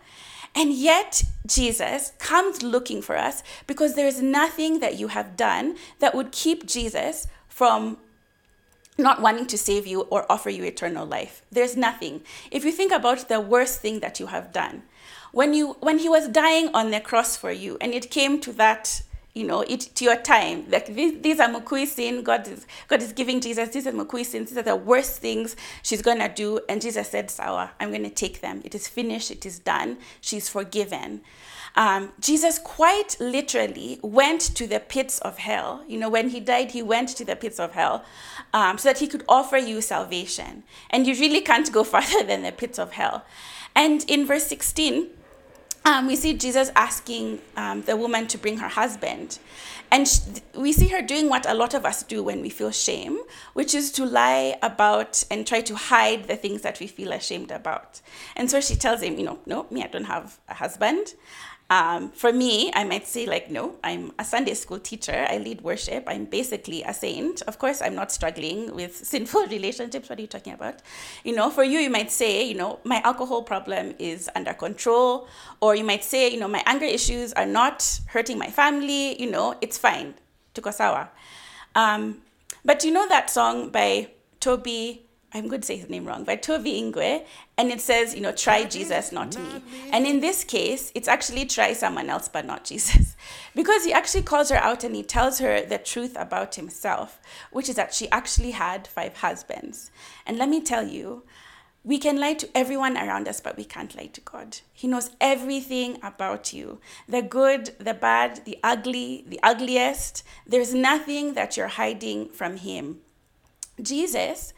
And 0.55 0.73
yet, 0.73 1.23
Jesus 1.47 2.13
comes 2.19 2.63
looking 2.63 3.01
for 3.01 3.17
us 3.17 3.43
because 3.67 3.95
there 3.95 4.07
is 4.07 4.21
nothing 4.21 4.81
that 4.81 4.99
you 4.99 5.09
have 5.09 5.37
done 5.37 5.77
that 5.99 6.15
would 6.15 6.31
keep 6.31 6.67
Jesus 6.67 7.27
from 7.49 7.97
not 8.99 9.23
wanting 9.23 9.47
to 9.47 9.57
save 9.59 9.87
you 9.87 10.03
or 10.03 10.31
offer 10.31 10.51
you 10.51 10.65
eternal 10.65 11.07
life. 11.07 11.43
There's 11.51 11.77
nothing. 11.77 12.23
If 12.51 12.65
you 12.65 12.73
think 12.73 12.93
about 12.93 13.29
the 13.29 13.41
worst 13.41 13.81
thing 13.81 14.01
that 14.01 14.21
you 14.21 14.27
have 14.27 14.53
done, 14.53 14.83
when 15.33 15.55
you 15.55 15.73
when 15.81 15.99
he 15.99 16.09
was 16.09 16.29
dying 16.29 16.69
on 16.75 16.91
the 16.91 17.01
cross 17.01 17.37
for 17.37 17.51
you 17.51 17.77
and 17.81 17.93
it 17.93 18.11
came 18.11 18.39
to 18.41 18.53
that 18.53 19.03
you 19.35 19.45
know 19.45 19.63
it 19.63 19.81
to 19.81 20.05
your 20.05 20.17
time 20.17 20.65
like 20.71 20.87
these, 20.95 21.21
these 21.23 21.41
are 21.41 21.49
mukui 21.49 21.87
sin 21.87 22.23
god 22.23 22.47
is 22.47 22.67
god 22.87 23.01
is 23.01 23.13
giving 23.13 23.41
jesus 23.41 23.71
these 23.71 23.87
are 23.87 23.93
mukui 23.93 24.25
sins 24.25 24.51
these 24.51 24.59
are 24.59 24.63
the 24.63 24.77
worst 24.77 25.21
things 25.21 25.57
she's 25.83 26.03
gonna 26.03 26.33
do. 26.33 26.61
And 26.69 26.83
jesus 26.83 27.09
said 27.09 27.31
sawa 27.31 27.71
i'm 27.81 27.91
gonna 27.91 28.11
take 28.11 28.41
them. 28.41 28.61
It 28.65 28.75
is 28.75 28.89
finished. 28.89 29.31
It 29.31 29.47
is 29.47 29.59
done. 29.59 29.99
She's 30.21 30.49
forgiven. 30.51 31.23
Um, 31.75 32.13
jesus 32.21 32.59
quite 32.59 33.17
literally 33.19 33.99
went 34.03 34.43
to 34.57 34.67
the 34.67 34.81
pits 34.81 35.19
of 35.21 35.39
hell. 35.39 35.83
You 35.89 35.99
know 35.99 36.11
when 36.11 36.29
he 36.29 36.41
died 36.41 36.73
he 36.73 36.83
went 36.83 37.09
to 37.17 37.25
the 37.25 37.37
pits 37.37 37.59
of 37.59 37.73
hell 37.73 38.05
um, 38.53 38.77
so 38.77 38.91
that 38.91 38.99
he 38.99 39.07
could 39.07 39.25
offer 39.31 39.57
you 39.57 39.81
salvation. 39.81 40.63
And 40.91 41.07
you 41.07 41.15
really 41.15 41.41
can't 41.41 41.73
go 41.73 41.85
farther 41.93 42.23
than 42.23 42.43
the 42.43 42.53
pits 42.53 42.79
of 42.79 42.93
hell. 42.93 43.25
And 43.75 44.05
in 44.11 44.27
verse 44.27 44.47
16 44.49 45.09
um, 45.85 46.07
we 46.07 46.17
see 46.17 46.35
Jesus 46.35 46.71
asking 46.77 47.41
um, 47.57 47.83
the 47.83 47.97
woman 47.97 48.27
to 48.29 48.39
bring 48.39 48.59
her 48.59 48.69
husband. 48.69 49.39
And 49.91 50.09
sh- 50.09 50.21
we 50.55 50.73
see 50.73 50.89
her 50.89 51.03
doing 51.03 51.29
what 51.29 51.45
a 51.49 51.55
lot 51.55 51.75
of 51.75 51.85
us 51.85 52.03
do 52.03 52.23
when 52.23 52.41
we 52.41 52.49
feel 52.49 52.71
shame, 52.71 53.19
which 53.53 53.75
is 53.75 53.93
to 53.93 54.07
lie 54.07 54.57
about 54.63 55.23
and 55.31 55.47
try 55.47 55.61
to 55.61 55.75
hide 55.75 56.29
the 56.29 56.37
things 56.37 56.63
that 56.63 56.81
we 56.81 56.87
feel 56.87 57.13
ashamed 57.13 57.51
about. 57.51 58.01
And 58.37 58.51
so 58.51 58.61
she 58.61 58.75
tells 58.75 59.03
him, 59.03 59.19
you 59.19 59.25
know, 59.25 59.39
no, 59.45 59.67
me, 59.71 59.83
I 59.83 59.89
don't 59.89 60.05
have 60.05 60.39
a 60.49 60.55
husband. 60.55 61.15
Um, 61.73 62.11
for 62.11 62.35
me, 62.35 62.71
I 62.75 62.85
might 62.85 63.07
say, 63.07 63.25
like, 63.25 63.51
no, 63.51 63.77
I'm 63.83 64.13
a 64.19 64.27
Sunday 64.27 64.53
school 64.53 64.79
teacher. 64.79 65.27
I 65.31 65.39
lead 65.39 65.63
worship. 65.63 66.05
I'm 66.07 66.27
basically 66.27 66.83
a 66.83 66.93
saint. 66.93 67.41
Of 67.49 67.59
course, 67.59 67.81
I'm 67.81 67.95
not 67.95 68.13
struggling 68.13 68.75
with 68.75 68.95
sinful 69.13 69.47
relationships. 69.47 70.11
What 70.11 70.19
are 70.19 70.21
you 70.21 70.29
talking 70.29 70.53
about? 70.53 70.83
You 71.25 71.35
know, 71.35 71.49
for 71.49 71.65
you, 71.65 71.79
you 71.79 71.89
might 71.89 72.11
say, 72.11 72.45
you 72.45 72.57
know, 72.57 72.79
my 72.85 73.01
alcohol 73.05 73.43
problem 73.43 73.95
is 73.99 74.29
under 74.37 74.53
control. 74.53 75.27
Or 75.63 75.75
you 75.75 75.83
might 75.83 76.05
say, 76.05 76.29
you 76.31 76.39
know, 76.39 76.47
my 76.47 76.63
anger 76.67 76.85
issues 76.85 77.33
are 77.33 77.47
not 77.47 78.01
hurting 78.09 78.37
my 78.37 78.49
family. 78.49 79.19
You 79.19 79.31
know, 79.31 79.55
it's 79.63 79.79
fine. 79.79 80.13
Tukosawa. 80.55 81.09
Um, 81.75 82.19
but 82.67 82.85
you 82.85 82.93
know 82.93 83.09
that 83.09 83.31
song 83.31 83.71
by 83.71 84.11
Toby 84.41 85.07
I'm 85.35 85.49
going 85.49 85.63
to 85.63 85.67
say 85.67 85.77
his 85.77 85.89
name 85.89 86.05
wrong, 86.05 86.25
by 86.25 86.37
Toby 86.37 86.73
Ingwe, 86.73 87.25
and 87.57 87.71
it 87.71 87.81
says, 87.81 88.15
you 88.15 88.21
know, 88.21 88.33
try 88.33 88.65
Jesus, 88.65 89.13
not 89.13 89.37
me. 89.39 89.63
And 89.91 90.07
in 90.07 90.21
this 90.21 90.45
case, 90.45 90.93
it's 90.95 91.09
actually 91.09 91.47
try 91.47 91.73
someone 91.73 92.11
else, 92.11 92.29
but 92.29 92.45
not 92.45 92.65
Jesus. 92.65 93.17
Because 93.55 93.85
he 93.85 93.93
actually 93.93 94.23
calls 94.23 94.49
her 94.49 94.57
out 94.57 94.83
and 94.83 94.97
he 94.97 95.03
tells 95.03 95.39
her 95.39 95.63
the 95.63 95.79
truth 95.79 96.17
about 96.19 96.57
himself, 96.57 97.21
which 97.51 97.69
is 97.69 97.77
that 97.77 97.95
she 97.95 98.11
actually 98.11 98.51
had 98.53 98.87
five 98.87 99.19
husbands. 99.19 99.91
And 100.27 100.39
let 100.39 100.49
me 100.49 100.61
tell 100.61 100.87
you, 100.87 101.23
we 101.85 101.99
can 101.99 102.19
lie 102.19 102.35
to 102.35 102.49
everyone 102.55 102.97
around 102.97 103.29
us, 103.29 103.41
but 103.41 103.57
we 103.57 103.65
can't 103.65 103.95
lie 103.97 104.07
to 104.07 104.21
God. 104.21 104.59
He 104.73 104.87
knows 104.87 105.11
everything 105.21 105.99
about 106.03 106.53
you 106.53 106.81
the 107.09 107.23
good, 107.23 107.75
the 107.79 107.95
bad, 107.95 108.45
the 108.45 108.59
ugly, 108.63 109.25
the 109.27 109.41
ugliest. 109.43 110.25
There's 110.47 110.75
nothing 110.75 111.35
that 111.35 111.57
you're 111.57 111.69
hiding 111.69 112.29
from 112.29 112.57
Him. 112.57 113.01
Jesus 113.81 114.53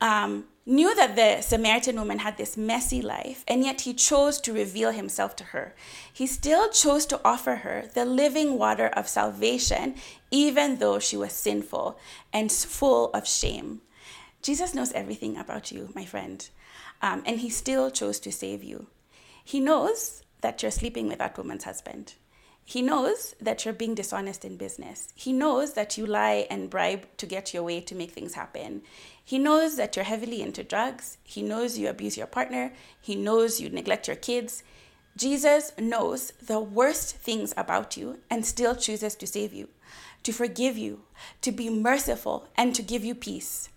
um, 0.00 0.44
knew 0.66 0.94
that 0.94 1.16
the 1.16 1.40
Samaritan 1.40 1.96
woman 1.96 2.18
had 2.18 2.36
this 2.36 2.56
messy 2.56 3.00
life, 3.00 3.42
and 3.48 3.64
yet 3.64 3.82
he 3.82 3.94
chose 3.94 4.40
to 4.42 4.52
reveal 4.52 4.92
himself 4.92 5.34
to 5.36 5.44
her. 5.44 5.74
He 6.12 6.26
still 6.26 6.68
chose 6.68 7.06
to 7.06 7.20
offer 7.24 7.56
her 7.56 7.86
the 7.94 8.04
living 8.04 8.58
water 8.58 8.88
of 8.88 9.08
salvation, 9.08 9.94
even 10.30 10.78
though 10.78 10.98
she 10.98 11.16
was 11.16 11.32
sinful 11.32 11.98
and 12.32 12.52
full 12.52 13.10
of 13.12 13.26
shame. 13.26 13.80
Jesus 14.42 14.74
knows 14.74 14.92
everything 14.92 15.36
about 15.36 15.72
you, 15.72 15.90
my 15.94 16.04
friend, 16.04 16.48
um, 17.00 17.22
and 17.24 17.40
he 17.40 17.50
still 17.50 17.90
chose 17.90 18.20
to 18.20 18.30
save 18.30 18.62
you. 18.62 18.88
He 19.42 19.60
knows 19.60 20.22
that 20.42 20.62
you're 20.62 20.70
sleeping 20.70 21.08
with 21.08 21.18
that 21.18 21.36
woman's 21.38 21.64
husband. 21.64 22.14
He 22.68 22.82
knows 22.82 23.34
that 23.40 23.64
you're 23.64 23.72
being 23.72 23.94
dishonest 23.94 24.44
in 24.44 24.58
business. 24.58 25.08
He 25.14 25.32
knows 25.32 25.72
that 25.72 25.96
you 25.96 26.04
lie 26.04 26.46
and 26.50 26.68
bribe 26.68 27.06
to 27.16 27.24
get 27.24 27.54
your 27.54 27.62
way 27.62 27.80
to 27.80 27.94
make 27.94 28.10
things 28.10 28.34
happen. 28.34 28.82
He 29.24 29.38
knows 29.38 29.76
that 29.76 29.96
you're 29.96 30.04
heavily 30.04 30.42
into 30.42 30.62
drugs. 30.62 31.16
He 31.24 31.40
knows 31.40 31.78
you 31.78 31.88
abuse 31.88 32.18
your 32.18 32.26
partner. 32.26 32.74
He 33.00 33.16
knows 33.16 33.58
you 33.58 33.70
neglect 33.70 34.06
your 34.06 34.16
kids. 34.16 34.62
Jesus 35.16 35.72
knows 35.78 36.32
the 36.32 36.60
worst 36.60 37.16
things 37.16 37.54
about 37.56 37.96
you 37.96 38.18
and 38.28 38.44
still 38.44 38.76
chooses 38.76 39.14
to 39.14 39.26
save 39.26 39.54
you, 39.54 39.70
to 40.22 40.30
forgive 40.30 40.76
you, 40.76 41.04
to 41.40 41.50
be 41.50 41.70
merciful, 41.70 42.48
and 42.54 42.74
to 42.74 42.82
give 42.82 43.02
you 43.02 43.14
peace. 43.14 43.70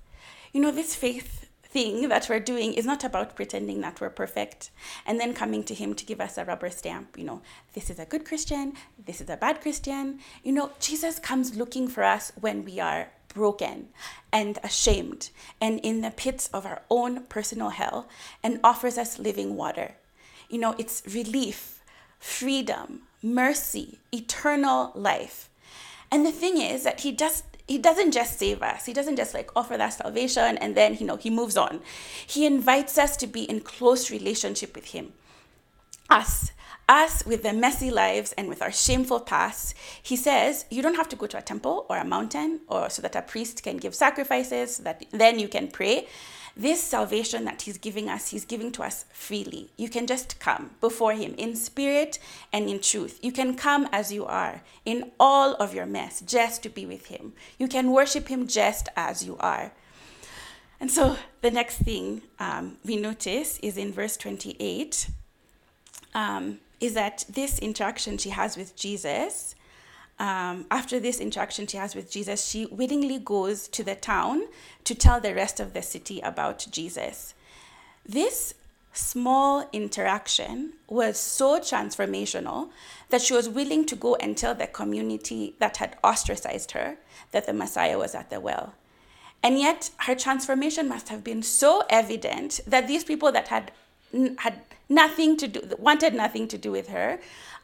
You 0.51 0.59
know, 0.59 0.71
this 0.71 0.95
faith 0.95 1.40
thing 1.71 2.09
that 2.09 2.27
we're 2.29 2.39
doing 2.39 2.73
is 2.73 2.85
not 2.85 3.03
about 3.03 3.35
pretending 3.35 3.81
that 3.81 4.01
we're 4.01 4.09
perfect 4.09 4.71
and 5.05 5.19
then 5.19 5.33
coming 5.33 5.63
to 5.63 5.73
Him 5.73 5.93
to 5.95 6.05
give 6.05 6.19
us 6.19 6.37
a 6.37 6.45
rubber 6.45 6.69
stamp. 6.69 7.17
You 7.17 7.23
know, 7.23 7.41
this 7.73 7.89
is 7.89 7.99
a 7.99 8.05
good 8.05 8.25
Christian, 8.25 8.73
this 9.05 9.21
is 9.21 9.29
a 9.29 9.37
bad 9.37 9.61
Christian. 9.61 10.19
You 10.43 10.51
know, 10.51 10.71
Jesus 10.79 11.19
comes 11.19 11.55
looking 11.55 11.87
for 11.87 12.03
us 12.03 12.31
when 12.39 12.65
we 12.65 12.79
are 12.79 13.09
broken 13.33 13.87
and 14.31 14.59
ashamed 14.63 15.29
and 15.61 15.79
in 15.79 16.01
the 16.01 16.11
pits 16.11 16.49
of 16.53 16.65
our 16.65 16.81
own 16.89 17.23
personal 17.25 17.69
hell 17.69 18.07
and 18.43 18.59
offers 18.63 18.97
us 18.97 19.19
living 19.19 19.55
water. 19.55 19.95
You 20.49 20.59
know, 20.59 20.75
it's 20.77 21.01
relief, 21.07 21.81
freedom, 22.19 23.03
mercy, 23.23 23.99
eternal 24.11 24.91
life. 24.93 25.49
And 26.11 26.25
the 26.25 26.31
thing 26.31 26.57
is 26.57 26.83
that 26.83 27.01
he 27.01 27.13
just 27.13 27.45
he 27.71 27.77
doesn't 27.77 28.11
just 28.11 28.37
save 28.37 28.61
us. 28.61 28.85
He 28.85 28.93
doesn't 28.93 29.15
just 29.15 29.33
like 29.33 29.49
offer 29.55 29.77
that 29.77 29.93
salvation 29.93 30.57
and 30.57 30.75
then 30.75 30.97
you 30.99 31.05
know 31.05 31.15
he 31.15 31.29
moves 31.29 31.55
on. 31.55 31.81
He 32.27 32.45
invites 32.45 32.97
us 32.97 33.15
to 33.17 33.27
be 33.27 33.43
in 33.43 33.61
close 33.61 34.11
relationship 34.11 34.75
with 34.75 34.87
him. 34.87 35.13
Us 36.09 36.51
us 36.89 37.25
with 37.25 37.43
the 37.43 37.53
messy 37.53 37.89
lives 37.89 38.33
and 38.37 38.49
with 38.49 38.61
our 38.61 38.71
shameful 38.71 39.21
past, 39.21 39.73
he 40.03 40.17
says 40.17 40.65
you 40.69 40.81
don't 40.81 40.95
have 40.95 41.07
to 41.07 41.15
go 41.15 41.25
to 41.27 41.37
a 41.37 41.41
temple 41.41 41.85
or 41.89 41.97
a 41.97 42.03
mountain 42.03 42.59
or 42.67 42.89
so 42.89 43.01
that 43.01 43.15
a 43.15 43.21
priest 43.21 43.63
can 43.63 43.77
give 43.77 43.95
sacrifices 43.95 44.79
that 44.79 45.05
then 45.11 45.39
you 45.39 45.47
can 45.47 45.69
pray. 45.69 46.07
This 46.55 46.83
salvation 46.83 47.45
that 47.45 47.61
he's 47.63 47.77
giving 47.77 48.09
us, 48.09 48.29
he's 48.29 48.45
giving 48.45 48.71
to 48.73 48.83
us 48.83 49.05
freely. 49.13 49.71
You 49.77 49.89
can 49.89 50.05
just 50.05 50.39
come 50.39 50.71
before 50.81 51.13
him 51.13 51.33
in 51.37 51.55
spirit 51.55 52.19
and 52.51 52.69
in 52.69 52.81
truth. 52.81 53.19
You 53.21 53.31
can 53.31 53.55
come 53.55 53.87
as 53.91 54.11
you 54.11 54.25
are 54.25 54.61
in 54.85 55.11
all 55.19 55.55
of 55.55 55.73
your 55.73 55.85
mess 55.85 56.21
just 56.21 56.61
to 56.63 56.69
be 56.69 56.85
with 56.85 57.07
him. 57.07 57.33
You 57.57 57.67
can 57.67 57.91
worship 57.91 58.27
him 58.27 58.47
just 58.47 58.89
as 58.95 59.23
you 59.25 59.37
are. 59.39 59.71
And 60.79 60.91
so 60.91 61.17
the 61.41 61.51
next 61.51 61.77
thing 61.77 62.23
um, 62.39 62.77
we 62.83 62.97
notice 62.97 63.59
is 63.59 63.77
in 63.77 63.93
verse 63.93 64.17
28. 64.17 65.09
Um, 66.13 66.59
is 66.81 66.95
that 66.95 67.23
this 67.29 67.59
interaction 67.59 68.17
she 68.17 68.31
has 68.31 68.57
with 68.57 68.75
Jesus, 68.75 69.55
um, 70.21 70.67
after 70.69 70.99
this 70.99 71.19
interaction 71.19 71.65
she 71.65 71.77
has 71.77 71.95
with 71.95 72.11
Jesus, 72.11 72.45
she 72.45 72.67
willingly 72.67 73.17
goes 73.17 73.67
to 73.69 73.83
the 73.83 73.95
town 73.95 74.43
to 74.83 74.93
tell 74.93 75.19
the 75.19 75.33
rest 75.33 75.59
of 75.59 75.73
the 75.73 75.81
city 75.81 76.19
about 76.21 76.67
Jesus. 76.69 77.33
This 78.05 78.53
small 78.93 79.67
interaction 79.73 80.73
was 80.87 81.17
so 81.17 81.59
transformational 81.59 82.69
that 83.09 83.21
she 83.21 83.33
was 83.33 83.49
willing 83.49 83.83
to 83.87 83.95
go 83.95 84.13
and 84.17 84.37
tell 84.37 84.53
the 84.53 84.67
community 84.67 85.55
that 85.57 85.77
had 85.77 85.97
ostracized 86.03 86.73
her 86.73 86.97
that 87.31 87.47
the 87.47 87.53
Messiah 87.53 87.97
was 87.97 88.13
at 88.13 88.29
the 88.29 88.39
well. 88.39 88.75
And 89.41 89.57
yet, 89.57 89.89
her 90.05 90.13
transformation 90.13 90.87
must 90.87 91.09
have 91.09 91.23
been 91.23 91.41
so 91.41 91.81
evident 91.89 92.59
that 92.67 92.87
these 92.87 93.03
people 93.03 93.31
that 93.31 93.47
had 93.47 93.71
had 94.37 94.61
nothing 94.87 95.37
to 95.37 95.47
do, 95.47 95.61
wanted 95.79 96.13
nothing 96.13 96.47
to 96.49 96.57
do 96.57 96.71
with 96.71 96.89
her, 96.89 97.19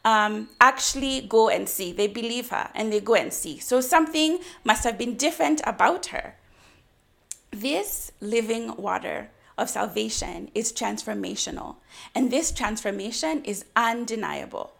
um, 0.05 0.49
actually 0.61 1.21
go 1.21 1.49
and 1.49 1.67
see. 1.67 1.91
They 1.91 2.07
believe 2.07 2.49
her 2.49 2.69
and 2.73 2.91
they 2.91 2.99
go 2.99 3.15
and 3.15 3.33
see. 3.33 3.59
So 3.59 3.81
something 3.81 4.39
must 4.63 4.83
have 4.83 4.97
been 4.97 5.15
different 5.15 5.61
about 5.65 6.07
her. 6.07 6.35
This 7.51 8.11
living 8.21 8.75
water 8.75 9.29
of 9.57 9.69
salvation 9.69 10.51
is 10.53 10.71
transformational, 10.71 11.77
and 12.13 12.29
this 12.29 12.51
transformation 12.51 13.43
is 13.43 13.65
undeniable. 13.75 14.73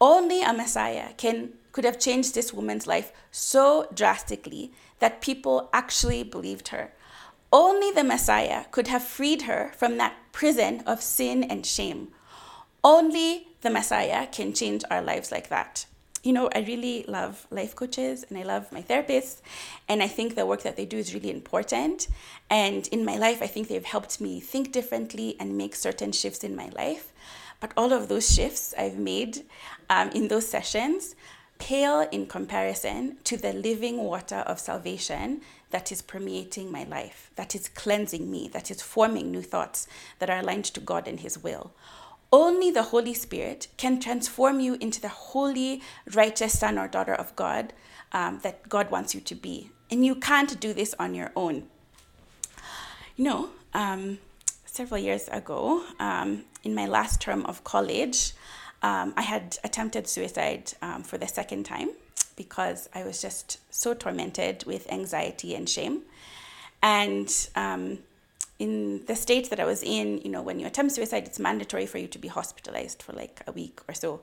Only 0.00 0.42
a 0.42 0.52
Messiah 0.52 1.12
can 1.16 1.52
could 1.72 1.84
have 1.84 1.98
changed 1.98 2.34
this 2.34 2.52
woman's 2.52 2.86
life 2.86 3.12
so 3.32 3.88
drastically 3.92 4.72
that 5.00 5.20
people 5.20 5.68
actually 5.72 6.22
believed 6.22 6.68
her. 6.68 6.92
Only 7.52 7.90
the 7.90 8.04
Messiah 8.04 8.64
could 8.70 8.86
have 8.88 9.02
freed 9.02 9.42
her 9.42 9.72
from 9.76 9.96
that 9.98 10.14
prison 10.32 10.82
of 10.86 11.02
sin 11.02 11.42
and 11.44 11.66
shame. 11.66 12.08
Only 12.82 13.48
the 13.64 13.70
Messiah 13.70 14.26
can 14.26 14.52
change 14.52 14.84
our 14.90 15.00
lives 15.00 15.32
like 15.32 15.48
that. 15.48 15.86
You 16.22 16.34
know, 16.34 16.50
I 16.54 16.60
really 16.60 17.04
love 17.08 17.46
life 17.50 17.74
coaches 17.74 18.24
and 18.28 18.38
I 18.38 18.42
love 18.42 18.70
my 18.70 18.82
therapists, 18.82 19.40
and 19.88 20.02
I 20.02 20.06
think 20.06 20.34
the 20.34 20.46
work 20.46 20.62
that 20.62 20.76
they 20.76 20.84
do 20.84 20.98
is 20.98 21.14
really 21.14 21.30
important. 21.30 22.08
And 22.50 22.86
in 22.88 23.04
my 23.06 23.16
life, 23.16 23.40
I 23.42 23.46
think 23.46 23.68
they've 23.68 23.84
helped 23.84 24.20
me 24.20 24.38
think 24.40 24.70
differently 24.70 25.36
and 25.40 25.56
make 25.56 25.74
certain 25.74 26.12
shifts 26.12 26.44
in 26.44 26.54
my 26.54 26.68
life. 26.76 27.10
But 27.58 27.72
all 27.76 27.92
of 27.94 28.08
those 28.08 28.32
shifts 28.32 28.74
I've 28.78 28.98
made 28.98 29.44
um, 29.88 30.10
in 30.10 30.28
those 30.28 30.46
sessions 30.46 31.14
pale 31.58 32.00
in 32.10 32.26
comparison 32.26 33.16
to 33.24 33.36
the 33.38 33.52
living 33.52 33.98
water 33.98 34.40
of 34.46 34.58
salvation 34.60 35.40
that 35.70 35.90
is 35.90 36.02
permeating 36.02 36.70
my 36.70 36.84
life, 36.84 37.30
that 37.36 37.54
is 37.54 37.68
cleansing 37.68 38.30
me, 38.30 38.48
that 38.48 38.70
is 38.70 38.82
forming 38.82 39.30
new 39.30 39.40
thoughts 39.40 39.86
that 40.18 40.28
are 40.28 40.40
aligned 40.40 40.64
to 40.64 40.80
God 40.80 41.08
and 41.08 41.20
His 41.20 41.38
will. 41.38 41.72
Only 42.32 42.70
the 42.70 42.84
Holy 42.84 43.14
Spirit 43.14 43.68
can 43.76 44.00
transform 44.00 44.60
you 44.60 44.74
into 44.80 45.00
the 45.00 45.08
holy, 45.08 45.82
righteous 46.12 46.58
son 46.58 46.78
or 46.78 46.88
daughter 46.88 47.14
of 47.14 47.34
God 47.36 47.72
um, 48.12 48.40
that 48.42 48.68
God 48.68 48.90
wants 48.90 49.14
you 49.14 49.20
to 49.20 49.34
be. 49.34 49.70
And 49.90 50.04
you 50.04 50.14
can't 50.14 50.58
do 50.58 50.72
this 50.72 50.94
on 50.98 51.14
your 51.14 51.30
own. 51.36 51.64
You 53.16 53.24
know, 53.24 53.48
um, 53.72 54.18
several 54.66 55.00
years 55.00 55.28
ago, 55.28 55.84
um, 56.00 56.44
in 56.64 56.74
my 56.74 56.86
last 56.86 57.20
term 57.20 57.44
of 57.46 57.62
college, 57.62 58.32
um, 58.82 59.14
I 59.16 59.22
had 59.22 59.58
attempted 59.62 60.08
suicide 60.08 60.72
um, 60.82 61.02
for 61.02 61.16
the 61.16 61.28
second 61.28 61.64
time 61.64 61.90
because 62.36 62.88
I 62.94 63.04
was 63.04 63.22
just 63.22 63.58
so 63.72 63.94
tormented 63.94 64.64
with 64.64 64.90
anxiety 64.90 65.54
and 65.54 65.68
shame. 65.68 66.02
And 66.82 67.32
um, 67.54 67.98
in 68.64 69.04
the 69.06 69.16
state 69.26 69.46
that 69.50 69.60
I 69.60 69.66
was 69.72 69.82
in, 69.82 70.06
you 70.24 70.30
know, 70.34 70.42
when 70.48 70.56
you 70.60 70.66
attempt 70.66 70.92
suicide, 70.94 71.24
it's 71.28 71.40
mandatory 71.48 71.86
for 71.86 71.98
you 71.98 72.08
to 72.08 72.18
be 72.18 72.28
hospitalized 72.28 73.02
for 73.02 73.12
like 73.12 73.36
a 73.46 73.52
week 73.52 73.76
or 73.88 73.94
so. 73.94 74.20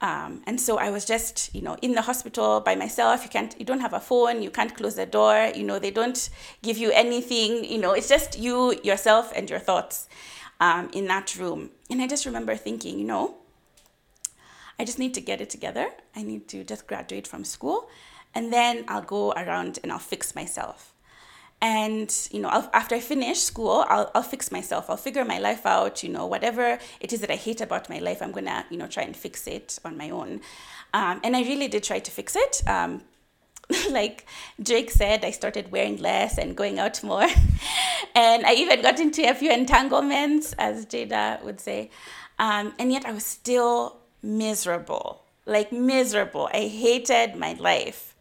Um, 0.00 0.42
and 0.48 0.60
so 0.66 0.72
I 0.86 0.90
was 0.90 1.04
just, 1.14 1.54
you 1.54 1.62
know, 1.66 1.76
in 1.80 1.92
the 1.98 2.02
hospital 2.02 2.60
by 2.60 2.74
myself. 2.74 3.24
You 3.24 3.30
can't, 3.30 3.54
you 3.58 3.64
don't 3.70 3.80
have 3.86 3.94
a 3.94 4.00
phone. 4.00 4.42
You 4.42 4.50
can't 4.50 4.74
close 4.78 4.96
the 4.96 5.06
door. 5.06 5.36
You 5.54 5.64
know, 5.68 5.78
they 5.78 5.90
don't 5.90 6.20
give 6.62 6.76
you 6.76 6.90
anything. 6.92 7.64
You 7.64 7.78
know, 7.78 7.92
it's 7.92 8.08
just 8.08 8.38
you, 8.38 8.56
yourself, 8.82 9.32
and 9.34 9.48
your 9.48 9.62
thoughts 9.68 10.08
um, 10.60 10.90
in 10.92 11.06
that 11.06 11.36
room. 11.36 11.70
And 11.90 12.02
I 12.02 12.06
just 12.06 12.26
remember 12.26 12.56
thinking, 12.56 12.98
you 12.98 13.06
know, 13.06 13.36
I 14.78 14.84
just 14.84 14.98
need 14.98 15.14
to 15.14 15.22
get 15.30 15.40
it 15.40 15.48
together. 15.48 15.88
I 16.14 16.22
need 16.22 16.48
to 16.48 16.64
just 16.64 16.86
graduate 16.86 17.26
from 17.26 17.44
school 17.44 17.88
and 18.36 18.52
then 18.52 18.84
I'll 18.86 19.08
go 19.16 19.32
around 19.32 19.78
and 19.82 19.90
I'll 19.90 19.98
fix 19.98 20.34
myself. 20.34 20.92
And, 21.62 22.14
you 22.30 22.40
know, 22.40 22.48
I'll, 22.48 22.70
after 22.74 22.94
I 22.94 23.00
finish 23.00 23.40
school, 23.40 23.84
I'll, 23.88 24.10
I'll 24.14 24.22
fix 24.22 24.52
myself. 24.52 24.90
I'll 24.90 24.96
figure 24.98 25.24
my 25.24 25.38
life 25.38 25.64
out, 25.64 26.02
you 26.02 26.10
know, 26.10 26.26
whatever 26.26 26.78
it 27.00 27.12
is 27.12 27.20
that 27.22 27.30
I 27.30 27.36
hate 27.36 27.60
about 27.60 27.88
my 27.88 27.98
life, 27.98 28.20
I'm 28.20 28.32
to, 28.32 28.64
you 28.70 28.76
know, 28.76 28.86
try 28.86 29.04
and 29.04 29.16
fix 29.16 29.46
it 29.46 29.78
on 29.84 29.96
my 29.96 30.10
own. 30.10 30.40
Um, 30.92 31.20
and 31.24 31.34
I 31.34 31.42
really 31.42 31.68
did 31.68 31.82
try 31.82 31.98
to 31.98 32.10
fix 32.10 32.36
it. 32.36 32.62
Um, 32.68 33.02
like 33.90 34.26
Drake 34.62 34.90
said, 34.90 35.24
I 35.24 35.30
started 35.30 35.72
wearing 35.72 35.96
less 35.96 36.38
and 36.38 36.56
going 36.56 36.78
out 36.78 37.02
more. 37.02 37.26
and 38.14 38.46
I 38.46 38.54
even 38.54 38.82
got 38.82 39.00
into 39.00 39.28
a 39.28 39.34
few 39.34 39.50
entanglements, 39.50 40.54
as 40.58 40.86
Jada 40.86 41.42
would 41.42 41.60
say. 41.60 41.90
Um, 42.38 42.74
and 42.78 42.92
yet 42.92 43.06
I 43.06 43.12
was 43.12 43.24
still 43.24 43.98
miserable, 44.22 45.22
like 45.46 45.72
miserable. 45.72 46.48
I 46.52 46.66
hated 46.68 47.36
my 47.36 47.54
life. 47.54 48.15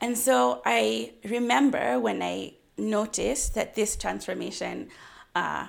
And 0.00 0.16
so 0.16 0.62
I 0.64 1.12
remember 1.24 1.98
when 1.98 2.22
I 2.22 2.54
noticed 2.76 3.54
that 3.54 3.74
this 3.74 3.96
transformation 3.96 4.88
uh, 5.34 5.68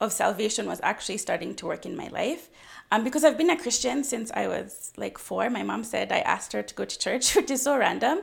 of 0.00 0.12
salvation 0.12 0.66
was 0.66 0.80
actually 0.82 1.18
starting 1.18 1.54
to 1.54 1.66
work 1.66 1.86
in 1.86 1.96
my 1.96 2.08
life. 2.08 2.50
Um, 2.90 3.04
because 3.04 3.24
I've 3.24 3.38
been 3.38 3.48
a 3.48 3.56
Christian 3.56 4.04
since 4.04 4.30
I 4.34 4.48
was 4.48 4.92
like 4.98 5.16
four. 5.16 5.48
My 5.48 5.62
mom 5.62 5.82
said 5.82 6.12
I 6.12 6.18
asked 6.18 6.52
her 6.52 6.62
to 6.62 6.74
go 6.74 6.84
to 6.84 6.98
church, 6.98 7.34
which 7.36 7.50
is 7.50 7.62
so 7.62 7.78
random 7.78 8.20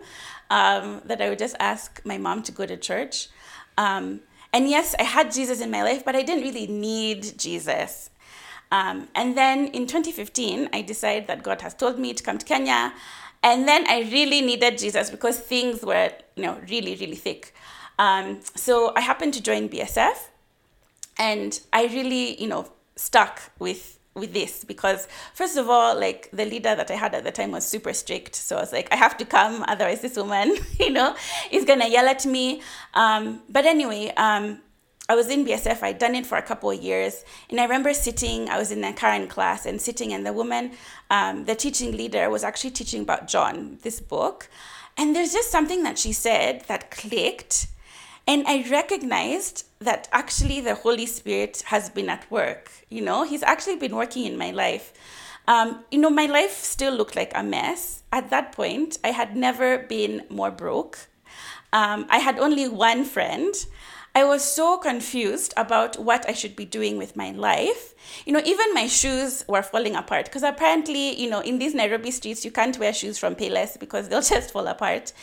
um, 0.51 1.01
that 1.05 1.21
I 1.21 1.29
would 1.29 1.39
just 1.39 1.55
ask 1.59 2.01
my 2.05 2.17
mom 2.17 2.43
to 2.43 2.51
go 2.51 2.65
to 2.65 2.77
church. 2.77 3.29
Um, 3.77 4.19
and 4.53 4.69
yes, 4.69 4.93
I 4.99 5.03
had 5.03 5.31
Jesus 5.31 5.61
in 5.61 5.71
my 5.71 5.83
life, 5.83 6.03
but 6.05 6.15
I 6.15 6.21
didn't 6.21 6.43
really 6.43 6.67
need 6.67 7.37
Jesus. 7.37 8.09
Um, 8.71 9.07
and 9.15 9.35
then 9.35 9.67
in 9.67 9.87
2015, 9.87 10.69
I 10.71 10.81
decided 10.81 11.27
that 11.27 11.41
God 11.41 11.61
has 11.61 11.73
told 11.73 11.97
me 11.97 12.13
to 12.13 12.23
come 12.23 12.37
to 12.37 12.45
Kenya. 12.45 12.93
And 13.41 13.67
then 13.67 13.85
I 13.87 14.01
really 14.11 14.41
needed 14.41 14.77
Jesus 14.77 15.09
because 15.09 15.39
things 15.39 15.81
were, 15.81 16.11
you 16.35 16.43
know, 16.43 16.59
really, 16.69 16.95
really 16.95 17.15
thick. 17.15 17.53
Um, 17.97 18.39
so 18.55 18.93
I 18.95 19.01
happened 19.01 19.33
to 19.35 19.43
join 19.43 19.69
BSF, 19.69 20.15
and 21.17 21.59
I 21.71 21.85
really, 21.85 22.41
you 22.41 22.47
know, 22.47 22.69
stuck 22.95 23.51
with 23.59 23.99
with 24.15 24.33
this 24.33 24.65
because 24.65 25.07
first 25.33 25.55
of 25.55 25.69
all 25.69 25.97
like 25.97 26.29
the 26.31 26.43
leader 26.43 26.75
that 26.75 26.89
i 26.91 26.95
had 26.95 27.13
at 27.15 27.23
the 27.23 27.31
time 27.31 27.51
was 27.51 27.65
super 27.65 27.93
strict 27.93 28.35
so 28.35 28.57
i 28.57 28.59
was 28.59 28.73
like 28.73 28.91
i 28.91 28.95
have 28.95 29.15
to 29.15 29.23
come 29.23 29.63
otherwise 29.67 30.01
this 30.01 30.17
woman 30.17 30.55
you 30.79 30.89
know 30.89 31.15
is 31.51 31.63
gonna 31.63 31.87
yell 31.87 32.07
at 32.07 32.25
me 32.25 32.61
um, 32.95 33.41
but 33.49 33.65
anyway 33.65 34.11
um, 34.17 34.59
I 35.09 35.15
was 35.15 35.27
in 35.29 35.43
BSF, 35.43 35.81
I'd 35.81 35.97
done 35.97 36.13
it 36.13 36.27
for 36.27 36.37
a 36.37 36.41
couple 36.43 36.69
of 36.69 36.79
years. 36.79 37.25
And 37.49 37.59
I 37.59 37.63
remember 37.63 37.95
sitting, 37.95 38.47
I 38.47 38.59
was 38.59 38.71
in 38.71 38.83
a 38.83 38.93
current 38.93 39.31
class 39.31 39.65
and 39.65 39.81
sitting, 39.81 40.13
and 40.13 40.23
the 40.23 40.31
woman, 40.31 40.73
um, 41.09 41.45
the 41.45 41.55
teaching 41.55 41.97
leader, 41.97 42.29
was 42.29 42.43
actually 42.43 42.69
teaching 42.69 43.01
about 43.01 43.27
John, 43.27 43.79
this 43.81 43.99
book. 43.99 44.47
And 44.95 45.15
there's 45.15 45.33
just 45.33 45.49
something 45.49 45.81
that 45.81 45.97
she 45.97 46.13
said 46.13 46.63
that 46.67 46.91
clicked. 46.91 47.67
And 48.27 48.45
I 48.45 48.69
recognized 48.69 49.65
that 49.79 50.07
actually 50.11 50.61
the 50.61 50.75
Holy 50.75 51.07
Spirit 51.07 51.63
has 51.65 51.89
been 51.89 52.09
at 52.09 52.29
work. 52.29 52.71
You 52.89 53.01
know, 53.01 53.23
He's 53.23 53.41
actually 53.41 53.77
been 53.77 53.95
working 53.95 54.25
in 54.25 54.37
my 54.37 54.51
life. 54.51 54.93
Um, 55.47 55.83
you 55.89 55.97
know, 55.97 56.11
my 56.11 56.27
life 56.27 56.51
still 56.51 56.93
looked 56.93 57.15
like 57.15 57.31
a 57.33 57.41
mess. 57.41 58.03
At 58.11 58.29
that 58.29 58.51
point, 58.51 58.99
I 59.03 59.07
had 59.07 59.35
never 59.35 59.79
been 59.79 60.21
more 60.29 60.51
broke. 60.51 61.07
Um, 61.73 62.05
I 62.09 62.19
had 62.19 62.37
only 62.37 62.67
one 62.67 63.05
friend. 63.05 63.53
I 64.19 64.25
was 64.25 64.43
so 64.43 64.77
confused 64.77 65.53
about 65.55 65.97
what 65.97 66.27
I 66.27 66.33
should 66.33 66.53
be 66.53 66.65
doing 66.65 66.97
with 66.97 67.15
my 67.15 67.31
life. 67.31 67.95
You 68.25 68.33
know, 68.33 68.41
even 68.43 68.73
my 68.73 68.85
shoes 68.85 69.45
were 69.47 69.63
falling 69.63 69.95
apart 69.95 70.25
because 70.25 70.43
apparently, 70.43 71.17
you 71.17 71.29
know, 71.29 71.39
in 71.39 71.57
these 71.57 71.73
Nairobi 71.73 72.11
streets, 72.11 72.43
you 72.43 72.51
can't 72.51 72.77
wear 72.77 72.91
shoes 72.91 73.17
from 73.17 73.35
Payless 73.35 73.79
because 73.79 74.09
they'll 74.09 74.21
just 74.35 74.51
fall 74.51 74.67
apart. 74.67 75.13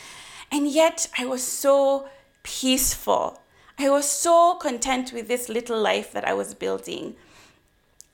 And 0.51 0.67
yet, 0.67 1.07
I 1.15 1.27
was 1.27 1.43
so 1.43 2.09
peaceful. 2.41 3.39
I 3.77 3.87
was 3.91 4.09
so 4.09 4.55
content 4.55 5.13
with 5.13 5.27
this 5.27 5.47
little 5.47 5.79
life 5.79 6.11
that 6.13 6.27
I 6.27 6.33
was 6.33 6.55
building. 6.55 7.15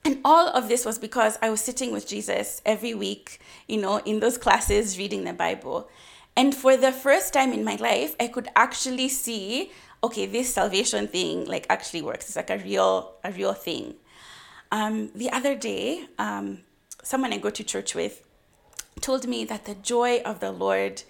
And 0.04 0.20
all 0.26 0.50
of 0.50 0.68
this 0.68 0.84
was 0.84 1.00
because 1.00 1.40
I 1.42 1.50
was 1.50 1.62
sitting 1.62 1.94
with 1.94 2.06
Jesus 2.06 2.62
every 2.66 2.94
week, 2.94 3.40
you 3.70 3.78
know, 3.78 4.00
in 4.00 4.20
those 4.20 4.38
classes 4.38 4.98
reading 4.98 5.24
the 5.24 5.32
Bible. 5.32 5.88
And 6.36 6.54
for 6.54 6.76
the 6.76 6.92
first 6.92 7.32
time 7.32 7.54
in 7.54 7.64
my 7.64 7.76
life, 7.76 8.18
I 8.20 8.28
could 8.28 8.50
actually 8.54 9.08
see, 9.08 9.72
okay, 10.04 10.26
this 10.26 10.54
salvation 10.54 11.08
thing 11.08 11.46
like 11.46 11.66
actually 11.70 12.02
works. 12.02 12.28
It's 12.28 12.36
like 12.36 12.50
a 12.50 12.58
real, 12.58 13.14
a 13.24 13.32
real 13.32 13.54
thing. 13.54 13.96
Um, 14.72 15.12
the 15.16 15.32
other 15.32 15.56
day, 15.56 16.06
um, 16.20 16.60
someone 17.04 17.32
I 17.32 17.38
go 17.38 17.50
to 17.50 17.64
church 17.64 17.96
with 17.96 18.24
told 19.02 19.28
me 19.28 19.46
that 19.46 19.66
the 19.66 19.76
joy 19.76 20.22
of 20.26 20.40
the 20.40 20.52
Lord 20.52 21.04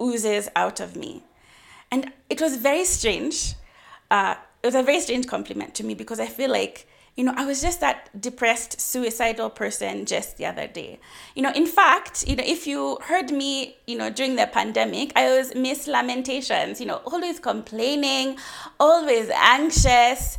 oozes 0.00 0.48
out 0.56 0.80
of 0.80 0.96
me. 0.96 1.22
And 1.90 2.12
it 2.30 2.40
was 2.40 2.56
very 2.56 2.84
strange. 2.84 3.54
Uh, 4.10 4.36
it 4.62 4.66
was 4.66 4.74
a 4.74 4.82
very 4.82 5.00
strange 5.00 5.26
compliment 5.26 5.74
to 5.76 5.84
me 5.84 5.94
because 5.94 6.20
I 6.20 6.26
feel 6.26 6.50
like 6.50 6.86
you 7.18 7.24
know, 7.24 7.34
I 7.36 7.44
was 7.44 7.60
just 7.60 7.80
that 7.80 8.08
depressed, 8.18 8.80
suicidal 8.80 9.50
person 9.50 10.06
just 10.06 10.36
the 10.36 10.46
other 10.46 10.68
day. 10.68 11.00
You 11.34 11.42
know, 11.42 11.52
in 11.52 11.66
fact, 11.66 12.24
you 12.28 12.36
know, 12.36 12.44
if 12.46 12.64
you 12.64 12.96
heard 13.02 13.32
me, 13.32 13.76
you 13.88 13.98
know, 13.98 14.08
during 14.08 14.36
the 14.36 14.46
pandemic, 14.46 15.10
I 15.16 15.36
was 15.36 15.52
Miss 15.52 15.88
Lamentations, 15.88 16.80
you 16.80 16.86
know, 16.86 17.02
always 17.04 17.40
complaining, 17.40 18.38
always 18.78 19.30
anxious. 19.34 20.38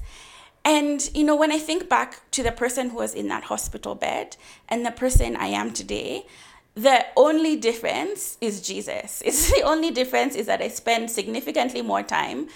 And, 0.63 1.09
you 1.13 1.25
know, 1.25 1.35
when 1.35 1.51
I 1.51 1.59
think 1.59 1.89
back 1.89 2.31
to 2.31 2.43
the 2.43 2.53
person 2.53 2.91
who 2.91 2.95
was 2.95 3.13
in 3.13 3.27
that 3.27 3.43
hospital 3.43 3.93
bed 3.93 4.37
and 4.69 4.85
the 4.85 4.91
person 4.91 5.35
I 5.35 5.47
am 5.47 5.73
today, 5.73 6.27
the 6.83 7.05
only 7.17 7.57
difference 7.57 8.37
is 8.39 8.61
Jesus. 8.61 9.21
It's 9.25 9.51
the 9.51 9.63
only 9.63 9.91
difference 9.91 10.35
is 10.35 10.45
that 10.45 10.61
I 10.61 10.69
spend 10.69 11.11
significantly 11.11 11.81
more 11.81 12.03
time 12.03 12.47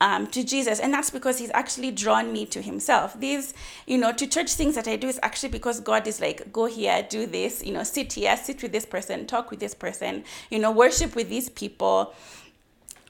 um, 0.00 0.26
to 0.28 0.44
Jesus. 0.44 0.80
And 0.80 0.92
that's 0.92 1.10
because 1.10 1.38
he's 1.38 1.50
actually 1.52 1.90
drawn 1.90 2.32
me 2.32 2.46
to 2.46 2.60
himself. 2.60 3.18
These, 3.18 3.54
you 3.86 3.98
know, 3.98 4.12
to 4.12 4.26
church 4.26 4.52
things 4.52 4.74
that 4.74 4.86
I 4.86 4.96
do 4.96 5.08
is 5.08 5.18
actually 5.22 5.50
because 5.50 5.80
God 5.80 6.06
is 6.06 6.20
like, 6.20 6.52
go 6.52 6.66
here, 6.66 7.06
do 7.08 7.26
this, 7.26 7.64
you 7.64 7.72
know, 7.72 7.84
sit 7.84 8.12
here, 8.14 8.36
sit 8.36 8.62
with 8.62 8.72
this 8.72 8.86
person, 8.86 9.26
talk 9.26 9.50
with 9.50 9.60
this 9.60 9.74
person, 9.74 10.24
you 10.50 10.58
know, 10.58 10.70
worship 10.70 11.14
with 11.14 11.28
these 11.28 11.48
people. 11.48 12.14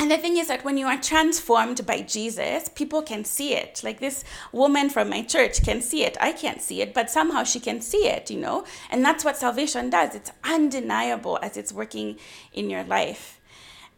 And 0.00 0.10
the 0.10 0.16
thing 0.16 0.38
is 0.38 0.48
that 0.48 0.64
when 0.64 0.78
you 0.78 0.86
are 0.86 0.96
transformed 0.96 1.84
by 1.84 2.00
Jesus, 2.00 2.70
people 2.70 3.02
can 3.02 3.22
see 3.22 3.54
it. 3.54 3.82
Like 3.84 4.00
this 4.00 4.24
woman 4.50 4.88
from 4.88 5.10
my 5.10 5.20
church 5.20 5.62
can 5.62 5.82
see 5.82 6.04
it. 6.04 6.16
I 6.18 6.32
can't 6.32 6.62
see 6.62 6.80
it, 6.80 6.94
but 6.94 7.10
somehow 7.10 7.44
she 7.44 7.60
can 7.60 7.82
see 7.82 8.08
it, 8.08 8.30
you 8.30 8.38
know? 8.38 8.64
And 8.90 9.04
that's 9.04 9.26
what 9.26 9.36
salvation 9.36 9.90
does. 9.90 10.14
It's 10.14 10.32
undeniable 10.42 11.38
as 11.42 11.58
it's 11.58 11.70
working 11.70 12.18
in 12.54 12.70
your 12.70 12.82
life. 12.82 13.40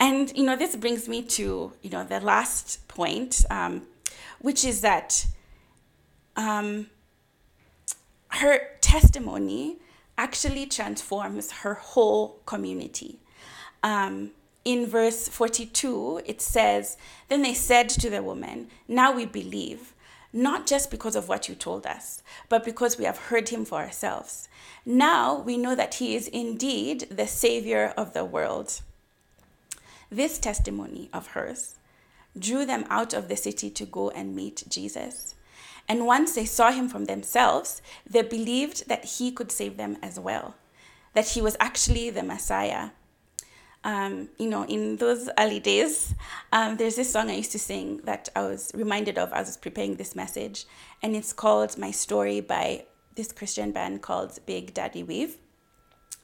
And 0.00 0.36
you 0.36 0.42
know, 0.42 0.56
this 0.56 0.74
brings 0.74 1.08
me 1.08 1.22
to 1.22 1.72
you 1.80 1.90
know 1.90 2.02
the 2.02 2.18
last 2.18 2.88
point, 2.88 3.44
um, 3.48 3.82
which 4.40 4.64
is 4.64 4.80
that 4.80 5.24
um, 6.34 6.88
her 8.26 8.58
testimony 8.80 9.76
actually 10.18 10.66
transforms 10.66 11.52
her 11.62 11.74
whole 11.74 12.40
community. 12.46 13.20
Um, 13.84 14.32
in 14.64 14.86
verse 14.86 15.28
42, 15.28 16.22
it 16.24 16.40
says, 16.40 16.96
Then 17.28 17.42
they 17.42 17.54
said 17.54 17.88
to 17.90 18.10
the 18.10 18.22
woman, 18.22 18.68
Now 18.86 19.12
we 19.12 19.26
believe, 19.26 19.92
not 20.32 20.66
just 20.66 20.90
because 20.90 21.16
of 21.16 21.28
what 21.28 21.48
you 21.48 21.54
told 21.54 21.86
us, 21.86 22.22
but 22.48 22.64
because 22.64 22.96
we 22.96 23.04
have 23.04 23.18
heard 23.18 23.48
him 23.48 23.64
for 23.64 23.78
ourselves. 23.78 24.48
Now 24.86 25.38
we 25.38 25.56
know 25.56 25.74
that 25.74 25.94
he 25.94 26.14
is 26.14 26.28
indeed 26.28 27.08
the 27.10 27.26
Savior 27.26 27.92
of 27.96 28.12
the 28.12 28.24
world. 28.24 28.80
This 30.10 30.38
testimony 30.38 31.08
of 31.12 31.28
hers 31.28 31.76
drew 32.38 32.64
them 32.64 32.84
out 32.88 33.12
of 33.12 33.28
the 33.28 33.36
city 33.36 33.70
to 33.70 33.84
go 33.84 34.10
and 34.10 34.34
meet 34.34 34.64
Jesus. 34.68 35.34
And 35.88 36.06
once 36.06 36.34
they 36.34 36.44
saw 36.44 36.70
him 36.70 36.88
from 36.88 37.06
themselves, 37.06 37.82
they 38.08 38.22
believed 38.22 38.88
that 38.88 39.04
he 39.04 39.32
could 39.32 39.50
save 39.50 39.76
them 39.76 39.96
as 40.02 40.18
well, 40.18 40.54
that 41.14 41.30
he 41.30 41.42
was 41.42 41.56
actually 41.60 42.10
the 42.10 42.22
Messiah. 42.22 42.90
Um, 43.84 44.28
you 44.38 44.48
know, 44.48 44.64
in 44.64 44.96
those 44.96 45.28
early 45.38 45.58
days, 45.58 46.14
um, 46.52 46.76
there's 46.76 46.96
this 46.96 47.12
song 47.12 47.30
I 47.30 47.34
used 47.34 47.52
to 47.52 47.58
sing 47.58 48.00
that 48.04 48.28
I 48.36 48.42
was 48.42 48.70
reminded 48.74 49.18
of 49.18 49.32
as 49.32 49.46
I 49.46 49.50
was 49.50 49.56
preparing 49.56 49.96
this 49.96 50.14
message, 50.14 50.66
and 51.02 51.16
it's 51.16 51.32
called 51.32 51.76
My 51.76 51.90
Story 51.90 52.40
by 52.40 52.84
this 53.16 53.32
Christian 53.32 53.72
band 53.72 54.02
called 54.02 54.38
Big 54.46 54.72
Daddy 54.72 55.02
Weave. 55.02 55.36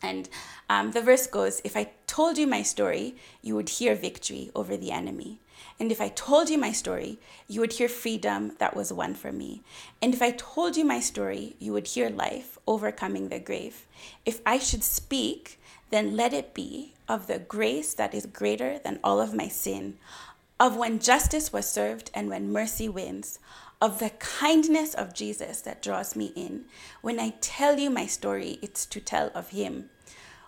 And 0.00 0.28
um, 0.70 0.92
the 0.92 1.02
verse 1.02 1.26
goes 1.26 1.60
If 1.64 1.76
I 1.76 1.90
told 2.06 2.38
you 2.38 2.46
my 2.46 2.62
story, 2.62 3.16
you 3.42 3.54
would 3.56 3.68
hear 3.68 3.94
victory 3.94 4.50
over 4.54 4.76
the 4.76 4.92
enemy. 4.92 5.40
And 5.80 5.90
if 5.90 6.00
I 6.00 6.08
told 6.08 6.50
you 6.50 6.58
my 6.58 6.72
story, 6.72 7.18
you 7.48 7.60
would 7.60 7.72
hear 7.72 7.88
freedom 7.88 8.52
that 8.58 8.76
was 8.76 8.92
won 8.92 9.14
for 9.14 9.32
me. 9.32 9.62
And 10.00 10.14
if 10.14 10.22
I 10.22 10.32
told 10.32 10.76
you 10.76 10.84
my 10.84 11.00
story, 11.00 11.56
you 11.58 11.72
would 11.72 11.88
hear 11.88 12.10
life 12.10 12.58
overcoming 12.66 13.28
the 13.28 13.40
grave. 13.40 13.86
If 14.24 14.40
I 14.46 14.58
should 14.58 14.84
speak, 14.84 15.57
then 15.90 16.16
let 16.16 16.32
it 16.32 16.54
be 16.54 16.94
of 17.08 17.26
the 17.26 17.38
grace 17.38 17.94
that 17.94 18.14
is 18.14 18.26
greater 18.26 18.78
than 18.78 19.00
all 19.02 19.20
of 19.20 19.34
my 19.34 19.48
sin, 19.48 19.96
of 20.60 20.76
when 20.76 20.98
justice 20.98 21.52
was 21.52 21.70
served 21.70 22.10
and 22.12 22.28
when 22.28 22.52
mercy 22.52 22.88
wins, 22.88 23.38
of 23.80 23.98
the 23.98 24.10
kindness 24.18 24.92
of 24.94 25.14
Jesus 25.14 25.60
that 25.62 25.82
draws 25.82 26.16
me 26.16 26.32
in. 26.34 26.64
When 27.00 27.20
I 27.20 27.34
tell 27.40 27.78
you 27.78 27.90
my 27.90 28.06
story, 28.06 28.58
it's 28.60 28.84
to 28.86 29.00
tell 29.00 29.30
of 29.34 29.50
Him. 29.50 29.90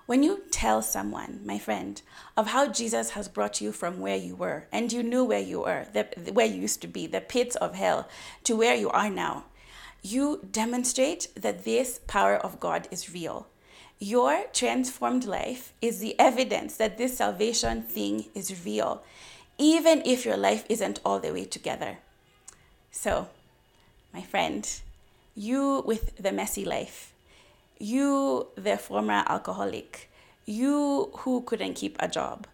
When 0.07 0.25
you 0.25 0.43
tell 0.51 0.83
someone, 0.83 1.41
my 1.45 1.59
friend, 1.59 2.03
of 2.37 2.49
how 2.49 2.67
Jesus 2.67 3.11
has 3.11 3.29
brought 3.29 3.61
you 3.61 3.71
from 3.71 4.01
where 4.01 4.17
you 4.17 4.35
were, 4.35 4.67
and 4.73 4.93
you 4.93 5.05
knew 5.05 5.25
where 5.25 5.41
you 5.41 5.61
were, 5.61 5.87
the, 5.93 6.33
where 6.33 6.47
you 6.47 6.63
used 6.63 6.83
to 6.83 6.89
be, 6.89 7.07
the 7.07 7.21
pits 7.21 7.55
of 7.57 7.77
hell, 7.77 8.09
to 8.43 8.57
where 8.57 8.75
you 8.75 8.91
are 8.91 9.09
now, 9.09 9.45
you 10.03 10.45
demonstrate 10.51 11.29
that 11.37 11.65
this 11.65 12.01
power 12.09 12.35
of 12.35 12.59
God 12.59 12.89
is 12.91 13.15
real. 13.15 13.47
Your 14.03 14.45
transformed 14.55 15.27
life 15.27 15.75
is 15.83 15.99
the 15.99 16.19
evidence 16.19 16.79
that 16.79 16.97
this 16.97 17.19
salvation 17.19 17.83
thing 17.83 18.25
is 18.35 18.65
real, 18.65 19.03
even 19.59 20.01
if 20.07 20.25
your 20.25 20.39
life 20.39 20.65
isn't 20.71 21.01
all 21.05 21.21
the 21.21 21.35
way 21.35 21.45
together. 21.45 21.99
So, 22.91 23.29
my 24.15 24.23
friend, 24.23 24.67
you 25.35 25.83
with 25.85 26.17
the 26.17 26.33
messy 26.33 26.65
life, 26.65 27.13
you, 27.79 28.47
the 28.55 28.79
former 28.79 29.23
alcoholic, 29.27 30.11
you 30.47 31.11
who 31.19 31.43
couldn't 31.43 31.75
keep 31.75 31.97
a 32.01 32.09
job, 32.09 32.47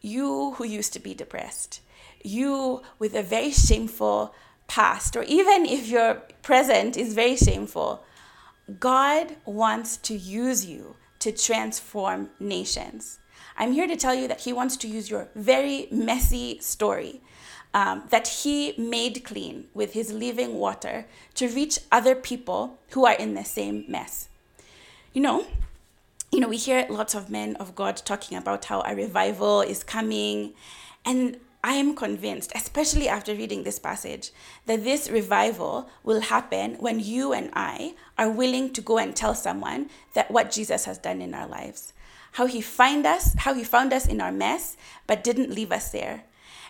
you 0.00 0.52
who 0.52 0.64
used 0.64 0.92
to 0.92 1.00
be 1.00 1.14
depressed, 1.14 1.80
you 2.22 2.80
with 3.00 3.16
a 3.16 3.24
very 3.24 3.50
shameful 3.50 4.32
past, 4.68 5.16
or 5.16 5.24
even 5.24 5.66
if 5.66 5.88
your 5.88 6.22
present 6.42 6.96
is 6.96 7.12
very 7.12 7.34
shameful, 7.34 8.04
God 8.78 9.36
wants 9.44 9.96
to 9.98 10.14
use 10.14 10.66
you 10.66 10.96
to 11.20 11.32
transform 11.32 12.30
nations. 12.40 13.18
I'm 13.56 13.72
here 13.72 13.86
to 13.86 13.96
tell 13.96 14.14
you 14.14 14.28
that 14.28 14.40
He 14.40 14.52
wants 14.52 14.76
to 14.78 14.88
use 14.88 15.10
your 15.10 15.28
very 15.34 15.88
messy 15.90 16.58
story 16.60 17.20
um, 17.74 18.04
that 18.10 18.28
he 18.28 18.74
made 18.76 19.24
clean 19.24 19.66
with 19.74 19.92
his 19.92 20.12
living 20.12 20.54
water 20.54 21.06
to 21.34 21.48
reach 21.48 21.78
other 21.90 22.14
people 22.14 22.78
who 22.90 23.06
are 23.06 23.14
in 23.14 23.34
the 23.34 23.44
same 23.44 23.84
mess. 23.88 24.28
You 25.12 25.22
know, 25.22 25.46
you 26.30 26.40
know, 26.40 26.48
we 26.48 26.56
hear 26.56 26.86
lots 26.88 27.14
of 27.14 27.30
men 27.30 27.56
of 27.56 27.74
God 27.74 27.96
talking 27.96 28.36
about 28.36 28.66
how 28.66 28.82
a 28.82 28.94
revival 28.94 29.60
is 29.60 29.84
coming, 29.84 30.54
and 31.04 31.38
I 31.64 31.74
am 31.74 31.94
convinced, 31.94 32.52
especially 32.54 33.08
after 33.08 33.34
reading 33.34 33.62
this 33.62 33.78
passage, 33.78 34.32
that 34.66 34.82
this 34.82 35.08
revival 35.08 35.88
will 36.02 36.20
happen 36.20 36.74
when 36.80 36.98
you 36.98 37.32
and 37.32 37.50
I 37.54 37.94
are 38.18 38.30
willing 38.30 38.72
to 38.72 38.80
go 38.80 38.98
and 38.98 39.14
tell 39.14 39.34
someone 39.34 39.88
that 40.14 40.30
what 40.30 40.50
Jesus 40.50 40.84
has 40.86 40.98
done 40.98 41.22
in 41.22 41.34
our 41.34 41.46
lives. 41.46 41.92
How 42.32 42.46
he 42.46 42.60
find 42.60 43.06
us, 43.06 43.34
how 43.38 43.54
he 43.54 43.62
found 43.62 43.92
us 43.92 44.06
in 44.06 44.20
our 44.20 44.32
mess, 44.32 44.76
but 45.06 45.22
didn't 45.22 45.50
leave 45.50 45.70
us 45.70 45.90
there 45.92 46.24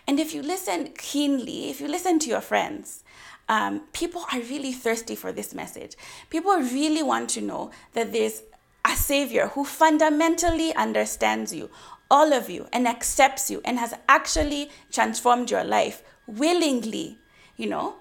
And 0.07 0.19
if 0.19 0.33
you 0.33 0.41
listen 0.41 0.93
keenly, 0.97 1.69
if 1.69 1.79
you 1.79 1.87
listen 1.87 2.19
to 2.19 2.29
your 2.29 2.41
friends, 2.41 3.03
um, 3.47 3.81
people 3.93 4.25
are 4.33 4.39
really 4.39 4.73
thirsty 4.73 5.15
for 5.15 5.31
this 5.31 5.53
message. 5.53 5.95
People 6.29 6.53
really 6.55 7.03
want 7.03 7.29
to 7.31 7.41
know 7.41 7.71
that 7.93 8.11
there's 8.11 8.43
a 8.85 8.95
Savior 8.95 9.47
who 9.47 9.63
fundamentally 9.63 10.75
understands 10.75 11.53
you, 11.53 11.69
all 12.13 12.31
of 12.31 12.47
you, 12.47 12.67
and 12.71 12.87
accepts 12.87 13.49
you, 13.49 13.59
and 13.65 13.79
has 13.79 13.93
actually 14.07 14.69
transformed 14.91 15.49
your 15.49 15.63
life 15.63 16.03
willingly. 16.27 17.17
You 17.57 17.67
know, 17.73 17.95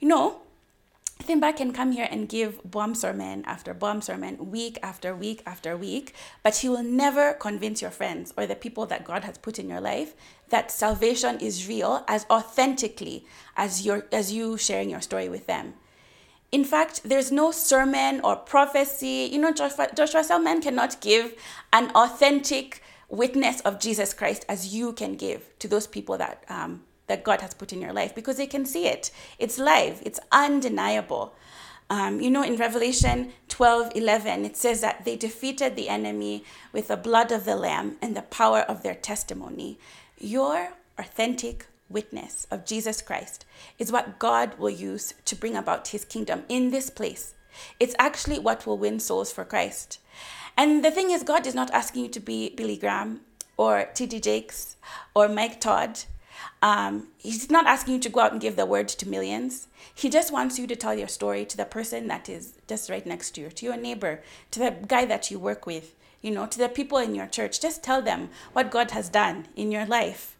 you 0.00 0.08
know, 0.08 0.40
Thimba 1.24 1.54
can 1.54 1.72
come 1.72 1.92
here 1.92 2.08
and 2.10 2.26
give 2.26 2.58
bomb 2.64 2.94
sermon 2.94 3.44
after 3.44 3.74
bomb 3.74 4.00
sermon, 4.00 4.50
week 4.50 4.78
after 4.82 5.14
week 5.14 5.42
after 5.44 5.76
week, 5.76 6.14
but 6.42 6.56
he 6.56 6.68
will 6.70 6.82
never 6.82 7.34
convince 7.34 7.82
your 7.82 7.90
friends 7.90 8.32
or 8.36 8.46
the 8.46 8.56
people 8.56 8.86
that 8.86 9.04
God 9.04 9.24
has 9.24 9.36
put 9.36 9.58
in 9.58 9.68
your 9.68 9.80
life 9.80 10.14
that 10.48 10.70
salvation 10.70 11.38
is 11.38 11.68
real 11.68 12.02
as 12.08 12.24
authentically 12.30 13.26
as 13.56 13.84
your 13.84 14.06
as 14.10 14.32
you 14.32 14.56
sharing 14.56 14.88
your 14.88 15.02
story 15.02 15.28
with 15.28 15.46
them. 15.46 15.74
In 16.50 16.64
fact, 16.64 17.02
there's 17.04 17.30
no 17.30 17.52
sermon 17.52 18.20
or 18.24 18.34
prophecy. 18.34 19.28
You 19.30 19.38
know, 19.38 19.52
Joshua, 19.52 19.88
Joshua 19.94 20.24
Selman 20.24 20.60
cannot 20.60 21.00
give 21.00 21.34
an 21.72 21.90
authentic 21.94 22.82
witness 23.10 23.60
of 23.62 23.80
Jesus 23.80 24.14
Christ 24.14 24.44
as 24.48 24.74
you 24.74 24.92
can 24.92 25.16
give 25.16 25.58
to 25.58 25.68
those 25.68 25.86
people 25.86 26.16
that 26.18 26.44
um, 26.48 26.82
that 27.08 27.24
God 27.24 27.40
has 27.40 27.54
put 27.54 27.72
in 27.72 27.80
your 27.80 27.92
life 27.92 28.14
because 28.14 28.36
they 28.36 28.46
can 28.46 28.64
see 28.64 28.86
it. 28.86 29.10
It's 29.38 29.58
live, 29.58 30.00
it's 30.04 30.20
undeniable. 30.30 31.34
Um, 31.90 32.20
you 32.20 32.30
know, 32.30 32.44
in 32.44 32.54
Revelation 32.54 33.32
12 33.48 33.92
11, 33.96 34.44
it 34.44 34.56
says 34.56 34.80
that 34.80 35.04
they 35.04 35.16
defeated 35.16 35.74
the 35.74 35.88
enemy 35.88 36.44
with 36.72 36.86
the 36.86 36.96
blood 36.96 37.32
of 37.32 37.44
the 37.44 37.56
Lamb 37.56 37.96
and 38.00 38.16
the 38.16 38.22
power 38.22 38.60
of 38.60 38.84
their 38.84 38.94
testimony. 38.94 39.78
Your 40.16 40.74
authentic 40.96 41.66
witness 41.88 42.46
of 42.48 42.64
Jesus 42.64 43.02
Christ 43.02 43.44
is 43.76 43.90
what 43.90 44.20
God 44.20 44.56
will 44.56 44.70
use 44.70 45.14
to 45.24 45.34
bring 45.34 45.56
about 45.56 45.88
his 45.88 46.04
kingdom 46.04 46.44
in 46.48 46.70
this 46.70 46.90
place. 46.90 47.34
It's 47.80 47.96
actually 47.98 48.38
what 48.38 48.66
will 48.66 48.78
win 48.78 49.00
souls 49.00 49.32
for 49.32 49.44
Christ. 49.44 49.98
And 50.60 50.84
the 50.84 50.90
thing 50.90 51.10
is, 51.10 51.22
God 51.22 51.46
is 51.46 51.54
not 51.54 51.70
asking 51.72 52.04
you 52.04 52.10
to 52.10 52.20
be 52.20 52.50
Billy 52.50 52.76
Graham 52.76 53.20
or 53.56 53.88
T.D. 53.94 54.20
Jakes 54.20 54.76
or 55.14 55.28
Mike 55.28 55.60
Todd 55.60 56.00
um, 56.62 57.08
he's 57.16 57.50
not 57.50 57.66
asking 57.66 57.94
you 57.94 58.00
to 58.00 58.08
go 58.08 58.20
out 58.20 58.32
and 58.32 58.40
give 58.40 58.56
the 58.56 58.66
word 58.66 58.88
to 58.88 59.08
millions. 59.08 59.68
He 59.94 60.10
just 60.10 60.32
wants 60.32 60.58
you 60.58 60.66
to 60.66 60.76
tell 60.76 60.94
your 60.94 61.08
story 61.08 61.44
to 61.46 61.56
the 61.56 61.64
person 61.64 62.08
that 62.08 62.28
is 62.28 62.58
just 62.68 62.90
right 62.90 63.06
next 63.06 63.32
to 63.32 63.42
you, 63.42 63.50
to 63.50 63.66
your 63.66 63.76
neighbor, 63.76 64.22
to 64.50 64.60
the 64.60 64.76
guy 64.86 65.04
that 65.06 65.30
you 65.30 65.38
work 65.38 65.66
with, 65.66 65.94
you 66.20 66.30
know, 66.30 66.46
to 66.46 66.58
the 66.58 66.68
people 66.68 66.98
in 66.98 67.14
your 67.14 67.26
church. 67.26 67.60
Just 67.60 67.82
tell 67.82 68.02
them 68.02 68.28
what 68.52 68.70
God 68.70 68.90
has 68.90 69.08
done 69.08 69.46
in 69.56 69.72
your 69.72 69.86
life. 69.86 70.36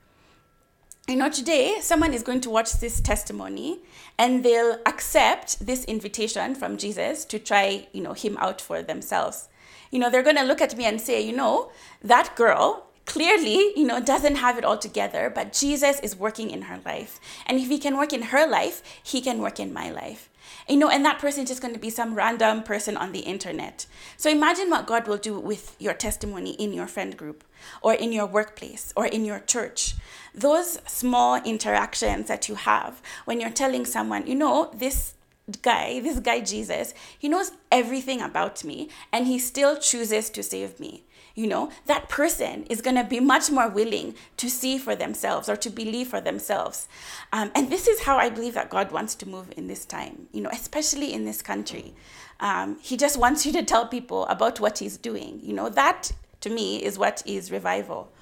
You 1.09 1.17
know, 1.17 1.31
today 1.31 1.79
someone 1.81 2.13
is 2.13 2.23
going 2.23 2.41
to 2.43 2.51
watch 2.51 2.73
this 2.75 3.01
testimony 3.01 3.81
and 4.19 4.45
they'll 4.45 4.79
accept 4.87 5.65
this 5.65 5.85
invitation 5.87 6.55
from 6.55 6.77
Jesus 6.77 7.25
to 7.27 7.39
try, 7.39 7.89
you 7.93 8.03
know, 8.03 8.13
him 8.13 8.37
out 8.39 8.61
for 8.61 8.83
themselves. 8.83 9.49
You 9.91 9.99
know, 9.99 10.11
they're 10.11 10.23
going 10.23 10.37
to 10.37 10.45
look 10.45 10.61
at 10.61 10.77
me 10.77 10.85
and 10.85 11.01
say, 11.01 11.21
you 11.21 11.35
know, 11.35 11.71
that 12.03 12.37
girl 12.37 12.87
clearly, 13.07 13.73
you 13.77 13.85
know, 13.85 14.01
doesn't 14.01 14.37
have 14.37 14.57
it 14.57 14.65
all 14.65 14.79
together, 14.79 15.31
but 15.35 15.53
Jesus 15.53 15.99
is 16.01 16.15
working 16.15 16.51
in 16.51 16.63
her 16.63 16.79
life. 16.85 17.19
And 17.45 17.59
if 17.59 17.69
he 17.69 17.79
can 17.79 17.97
work 17.97 18.13
in 18.13 18.23
her 18.23 18.49
life, 18.49 18.83
he 19.03 19.21
can 19.21 19.41
work 19.41 19.59
in 19.59 19.73
my 19.73 19.91
life. 19.91 20.29
You 20.69 20.77
know, 20.77 20.89
and 20.89 21.05
that 21.05 21.19
person 21.19 21.43
is 21.43 21.49
just 21.49 21.61
going 21.61 21.75
to 21.75 21.81
be 21.81 21.91
some 21.91 22.15
random 22.15 22.63
person 22.63 22.97
on 22.97 23.11
the 23.11 23.21
internet. 23.21 23.87
So 24.17 24.31
imagine 24.31 24.71
what 24.71 24.87
God 24.87 25.09
will 25.09 25.17
do 25.17 25.39
with 25.41 25.75
your 25.81 25.95
testimony 25.95 26.53
in 26.53 26.73
your 26.73 26.87
friend 26.87 27.17
group 27.17 27.43
or 27.83 27.95
in 27.95 28.13
your 28.13 28.27
workplace 28.27 28.93
or 28.97 29.07
in 29.07 29.25
your 29.25 29.41
church. 29.41 29.95
Those 30.33 30.79
small 30.87 31.43
interactions 31.43 32.29
that 32.29 32.49
you 32.49 32.55
have 32.55 33.03
when 33.25 33.41
you're 33.41 33.51
telling 33.51 33.85
someone, 33.85 34.29
you 34.29 34.37
know, 34.37 34.71
this 34.73 35.15
guy, 35.63 36.01
this 36.01 36.21
guy 36.21 36.41
Jesus, 36.41 36.95
he 37.19 37.29
knows 37.29 37.53
everything 37.71 38.21
about 38.21 38.65
me 38.65 38.89
and 39.13 39.27
he 39.27 39.39
still 39.39 39.77
chooses 39.77 40.31
to 40.31 40.43
save 40.43 40.81
me 40.81 41.05
you 41.35 41.47
know, 41.47 41.71
that 41.87 42.09
person 42.09 42.65
is 42.65 42.81
going 42.83 42.97
to 42.97 43.05
be 43.05 43.21
much 43.21 43.51
more 43.51 43.69
willing 43.69 44.15
to 44.37 44.51
see 44.51 44.79
for 44.79 44.95
themselves 44.95 45.49
or 45.49 45.57
to 45.57 45.71
believe 45.71 46.09
for 46.09 46.21
themselves. 46.21 46.89
Um, 47.33 47.51
and 47.55 47.71
this 47.71 47.87
is 47.87 48.03
how 48.03 48.19
I 48.19 48.31
believe 48.31 48.55
that 48.55 48.71
God 48.71 48.93
wants 48.93 49.15
to 49.17 49.29
move 49.29 49.53
in 49.57 49.67
this 49.67 49.85
time, 49.85 50.29
you 50.33 50.43
know, 50.43 50.51
especially 50.53 51.13
in 51.13 51.25
this 51.25 51.43
country. 51.43 51.95
Um, 52.41 52.79
he 52.81 52.97
just 52.97 53.19
wants 53.19 53.47
you 53.47 53.53
to 53.53 53.63
tell 53.63 53.87
people 53.87 54.27
about 54.27 54.61
what 54.61 54.79
He's 54.79 54.97
doing. 54.97 55.41
You 55.43 55.55
know, 55.55 55.69
that 55.71 56.13
to 56.41 56.51
me 56.51 56.83
is 56.83 56.99
what 56.99 57.23
is 57.27 57.51
revival. 57.51 58.13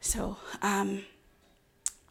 So, 0.00 0.36
um, 0.62 1.04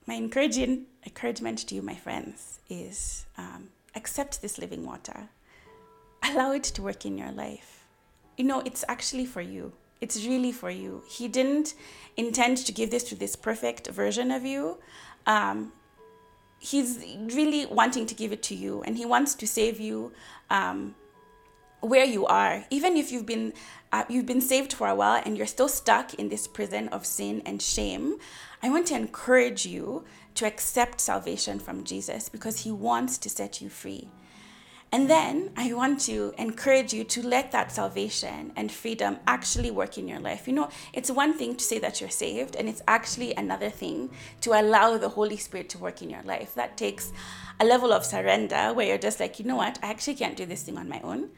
my 0.05 0.15
encouraging 0.15 0.85
encouragement 1.05 1.59
to 1.67 1.75
you, 1.75 1.81
my 1.81 1.95
friends, 1.95 2.59
is 2.69 3.25
um, 3.38 3.69
accept 3.95 4.41
this 4.41 4.58
living 4.58 4.86
water. 4.86 5.30
Allow 6.23 6.52
it 6.54 6.63
to 6.63 6.82
work 6.82 7.06
in 7.06 7.17
your 7.17 7.32
life 7.32 7.80
you 8.39 8.45
know, 8.45 8.62
it's 8.62 8.86
actually 8.88 9.25
for 9.25 9.41
you. 9.41 9.73
It's 9.99 10.25
really 10.25 10.54
for 10.54 10.71
you. 10.71 11.04
He 11.10 11.28
didn't 11.28 11.73
intend 12.15 12.58
to 12.60 12.71
give 12.71 12.89
this 12.89 13.04
to 13.10 13.15
this 13.15 13.36
perfect 13.36 13.89
version 13.89 14.32
of 14.32 14.45
you. 14.45 14.78
Um, 15.28 15.73
he's 16.58 17.06
really 17.36 17.65
wanting 17.65 18.06
to 18.06 18.15
give 18.15 18.32
it 18.32 18.41
to 18.43 18.56
you, 18.56 18.82
and 18.84 18.97
he 18.97 19.06
wants 19.06 19.36
to 19.36 19.45
save 19.45 19.78
you 19.82 20.13
um, 20.49 20.95
where 21.82 22.06
you 22.06 22.26
are. 22.26 22.65
Even 22.70 22.98
if 22.98 23.12
you've 23.12 23.26
been 23.26 23.54
uh, 23.92 24.04
you've 24.08 24.26
been 24.26 24.42
saved 24.42 24.72
for 24.72 24.88
a 24.88 24.96
while 24.96 25.22
and 25.26 25.38
you're 25.38 25.48
still 25.48 25.68
stuck 25.68 26.13
in 26.13 26.30
this 26.30 26.48
prison 26.48 26.88
of 26.89 27.06
sin 27.06 27.42
and 27.46 27.62
shame, 27.62 28.18
I 28.62 28.70
want 28.70 28.88
to 28.88 28.96
encourage 28.96 29.65
you 29.65 30.06
to 30.36 30.46
accept 30.46 31.02
salvation 31.02 31.60
from 31.60 31.84
Jesus 31.84 32.30
because 32.30 32.62
he 32.62 32.72
wants 32.72 33.18
to 33.18 33.30
set 33.30 33.62
you 33.62 33.70
free. 33.70 34.10
And 34.92 35.08
then 35.08 35.52
I 35.56 35.72
want 35.74 36.00
to 36.02 36.34
encourage 36.39 36.94
you 36.94 37.04
to 37.04 37.26
let 37.26 37.52
that 37.52 37.72
salvation 37.72 38.52
and 38.56 38.72
freedom 38.72 39.18
actually 39.28 39.70
work 39.70 40.00
in 40.00 40.08
your 40.08 40.20
life. 40.20 40.48
You 40.48 40.54
know, 40.54 40.70
it's 40.94 41.12
one 41.12 41.38
thing 41.38 41.56
to 41.58 41.63
say 41.63 41.78
that 41.78 42.02
you're 42.02 42.10
saved, 42.10 42.56
and 42.56 42.68
it's 42.68 42.82
actually 42.88 43.36
another 43.36 43.70
thing 43.70 44.10
to 44.42 44.60
allow 44.60 44.98
the 44.98 45.10
Holy 45.10 45.38
Spirit 45.38 45.70
to 45.70 45.78
work 45.78 46.02
in 46.02 46.10
your 46.10 46.24
life. 46.24 46.56
That 46.56 46.76
takes 46.76 47.12
a 47.60 47.65
level 47.65 47.94
of 47.94 48.04
surrender 48.04 48.74
where 48.74 48.88
you're 48.88 48.98
just 48.98 49.20
like, 49.20 49.38
you 49.38 49.46
know 49.46 49.58
what, 49.58 49.78
I 49.84 49.92
actually 49.92 50.15
can't 50.15 50.36
do 50.36 50.48
this 50.48 50.63
thing 50.63 50.78
on 50.78 50.89
my 50.89 51.02
own. 51.02 51.30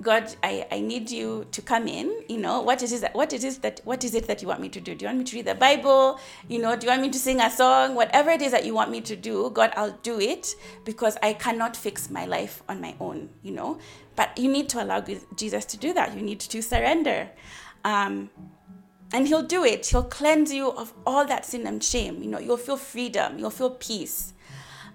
God, 0.00 0.32
I, 0.44 0.64
I 0.70 0.80
need 0.80 1.10
you 1.10 1.46
to 1.50 1.60
come 1.60 1.88
in. 1.88 2.22
You 2.28 2.38
know, 2.38 2.60
what 2.60 2.82
it 2.82 2.92
is 2.92 3.00
that 3.00 3.14
what 3.14 3.32
it 3.32 3.42
is 3.42 3.58
that 3.58 3.80
what 3.84 4.04
is 4.04 4.14
it 4.14 4.28
that 4.28 4.40
you 4.42 4.48
want 4.48 4.60
me 4.60 4.68
to 4.68 4.80
do? 4.80 4.94
Do 4.94 5.04
you 5.04 5.08
want 5.08 5.18
me 5.18 5.24
to 5.24 5.36
read 5.36 5.46
the 5.46 5.56
Bible? 5.56 6.20
You 6.46 6.60
know, 6.60 6.76
do 6.76 6.86
you 6.86 6.90
want 6.90 7.02
me 7.02 7.10
to 7.10 7.18
sing 7.18 7.40
a 7.40 7.50
song? 7.50 7.96
Whatever 7.96 8.30
it 8.30 8.40
is 8.40 8.52
that 8.52 8.64
you 8.64 8.74
want 8.74 8.90
me 8.92 9.00
to 9.00 9.16
do, 9.16 9.50
God, 9.50 9.72
I'll 9.76 9.98
do 10.02 10.20
it 10.20 10.54
because 10.84 11.16
I 11.22 11.32
cannot 11.32 11.76
fix 11.76 12.10
my 12.10 12.26
life 12.26 12.62
on 12.68 12.80
my 12.80 12.94
own, 13.00 13.28
you 13.42 13.50
know. 13.50 13.78
But 14.14 14.38
you 14.38 14.48
need 14.48 14.68
to 14.70 14.82
allow 14.82 15.04
Jesus 15.34 15.64
to 15.66 15.76
do 15.76 15.92
that. 15.94 16.14
You 16.14 16.22
need 16.22 16.40
to 16.40 16.62
surrender. 16.62 17.30
Um, 17.84 18.30
and 19.12 19.26
he'll 19.26 19.42
do 19.42 19.64
it. 19.64 19.86
He'll 19.86 20.02
cleanse 20.02 20.52
you 20.52 20.70
of 20.70 20.92
all 21.06 21.24
that 21.26 21.44
sin 21.44 21.66
and 21.66 21.82
shame. 21.82 22.22
You 22.22 22.30
know, 22.30 22.38
you'll 22.38 22.56
feel 22.56 22.76
freedom, 22.76 23.38
you'll 23.38 23.50
feel 23.50 23.70
peace. 23.70 24.34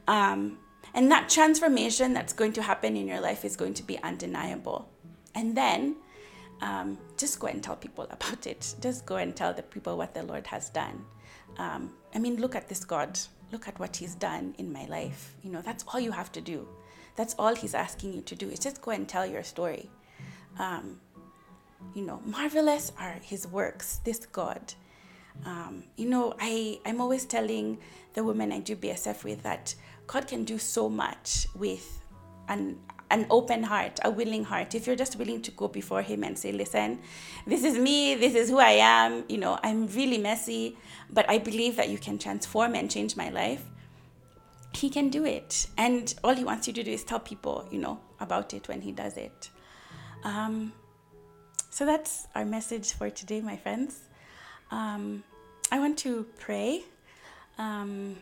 Um, 0.08 0.60
and 0.94 1.12
that 1.12 1.30
transformation 1.30 2.13
that's 2.13 2.34
going 2.34 2.54
to 2.54 2.62
happen 2.62 2.96
in 2.96 3.08
your 3.08 3.20
life 3.20 3.44
is 3.44 3.56
going 3.56 3.74
to 3.76 3.84
be 3.84 3.98
undeniable. 4.04 4.89
And 5.36 5.56
then 5.56 5.96
um, 6.62 6.98
just 7.17 7.39
go 7.39 7.48
and 7.48 7.63
tell 7.63 7.76
people 7.76 8.06
about 8.10 8.48
it. 8.48 8.76
Just 8.82 9.06
go 9.06 9.17
and 9.17 9.36
tell 9.36 9.54
the 9.54 9.63
people 9.63 9.98
what 9.98 10.13
the 10.13 10.24
Lord 10.24 10.48
has 10.48 10.69
done. 10.69 11.06
Um, 11.58 11.91
I 12.15 12.19
mean, 12.19 12.38
look 12.38 12.56
at 12.56 12.69
this 12.69 12.84
God. 12.84 13.19
Look 13.52 13.67
at 13.67 13.80
what 13.80 13.96
He's 13.96 14.15
done 14.15 14.56
in 14.58 14.72
my 14.72 14.86
life. 14.86 15.36
You 15.43 15.52
know, 15.52 15.62
that's 15.62 15.86
all 15.88 16.00
you 16.00 16.12
have 16.12 16.32
to 16.34 16.41
do. 16.41 16.67
That's 17.15 17.36
all 17.38 17.56
He's 17.56 17.76
asking 17.76 18.13
you 18.13 18.22
to 18.22 18.36
do 18.36 18.50
is 18.50 18.60
just 18.60 18.82
go 18.82 18.91
and 18.91 19.08
tell 19.08 19.26
your 19.26 19.43
story. 19.43 19.89
Um, 20.58 21.00
you 21.93 22.04
know, 22.04 22.22
marvelous 22.26 22.91
are 22.98 23.19
His 23.22 23.48
works, 23.48 24.00
this 24.04 24.26
God. 24.26 24.74
Um, 25.46 25.84
you 25.98 26.10
know, 26.10 26.36
I, 26.39 26.80
I'm 26.86 27.02
always 27.02 27.26
telling 27.26 27.80
the 28.13 28.24
women 28.24 28.52
I 28.52 28.60
do 28.60 28.76
BSF 28.76 29.24
with 29.24 29.43
that 29.43 29.76
God 30.08 30.28
can 30.28 30.43
do 30.43 30.58
so 30.58 30.89
much 30.89 31.48
with 31.56 32.02
an 32.48 32.78
an 33.13 33.28
open 33.30 33.62
heart, 33.62 33.99
a 34.04 34.10
willing 34.10 34.43
heart. 34.43 34.73
If 34.73 34.88
you're 34.88 34.95
just 34.95 35.17
willing 35.17 35.41
to 35.43 35.52
go 35.52 35.67
before 35.67 36.02
Him 36.02 36.23
and 36.23 36.38
say, 36.38 36.52
Listen, 36.52 36.99
this 37.45 37.63
is 37.63 37.78
me, 37.78 38.15
this 38.15 38.34
is 38.34 38.49
who 38.49 38.58
I 38.58 38.71
am, 38.71 39.23
you 39.30 39.38
know, 39.38 39.60
I'm 39.63 39.88
really 39.88 40.17
messy, 40.17 40.78
but 41.12 41.30
I 41.30 41.38
believe 41.38 41.76
that 41.76 41.89
you 41.89 41.99
can 41.99 42.17
transform 42.17 42.73
and 42.73 42.89
change 42.89 43.15
my 43.15 43.30
life. 43.30 43.63
He 44.73 44.89
can 44.89 45.10
do 45.10 45.23
it. 45.23 45.67
And 45.78 46.13
all 46.23 46.34
He 46.34 46.43
wants 46.43 46.67
you 46.67 46.73
to 46.73 46.84
do 46.84 46.91
is 46.91 47.04
tell 47.04 47.19
people, 47.19 47.67
you 47.71 47.78
know, 47.78 47.99
about 48.19 48.54
it 48.56 48.67
when 48.67 48.82
He 48.82 48.91
does 48.91 49.15
it. 49.15 49.49
Um, 50.23 50.73
so 51.69 51.86
that's 51.86 52.28
our 52.34 52.45
message 52.45 52.93
for 52.93 53.12
today, 53.12 53.41
my 53.41 53.58
friends. 53.58 53.99
Um, 54.71 55.23
I 55.71 55.78
want 55.78 55.99
to 55.99 56.26
pray. 56.39 56.84
Um, 57.60 58.17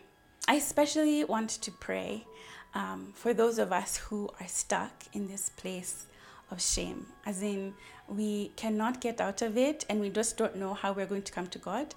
I 0.50 0.56
especially 0.56 1.24
want 1.24 1.50
to 1.62 1.72
pray 1.72 2.26
um, 2.74 3.12
for 3.14 3.34
those 3.34 3.60
of 3.60 3.72
us 3.72 3.98
who 3.98 4.30
are 4.40 4.48
stuck 4.48 4.92
in 5.14 5.28
this 5.28 5.50
place 5.50 6.06
of 6.50 6.62
shame, 6.62 7.08
as 7.26 7.42
in 7.42 7.74
we 8.08 8.52
cannot 8.56 9.02
get 9.02 9.22
out 9.22 9.42
of 9.42 9.58
it 9.58 9.86
and 9.90 10.02
we 10.02 10.10
just 10.10 10.38
don't 10.38 10.56
know 10.56 10.74
how 10.74 10.92
we're 10.92 11.06
going 11.06 11.22
to 11.24 11.32
come 11.32 11.48
to 11.48 11.60
God. 11.60 11.96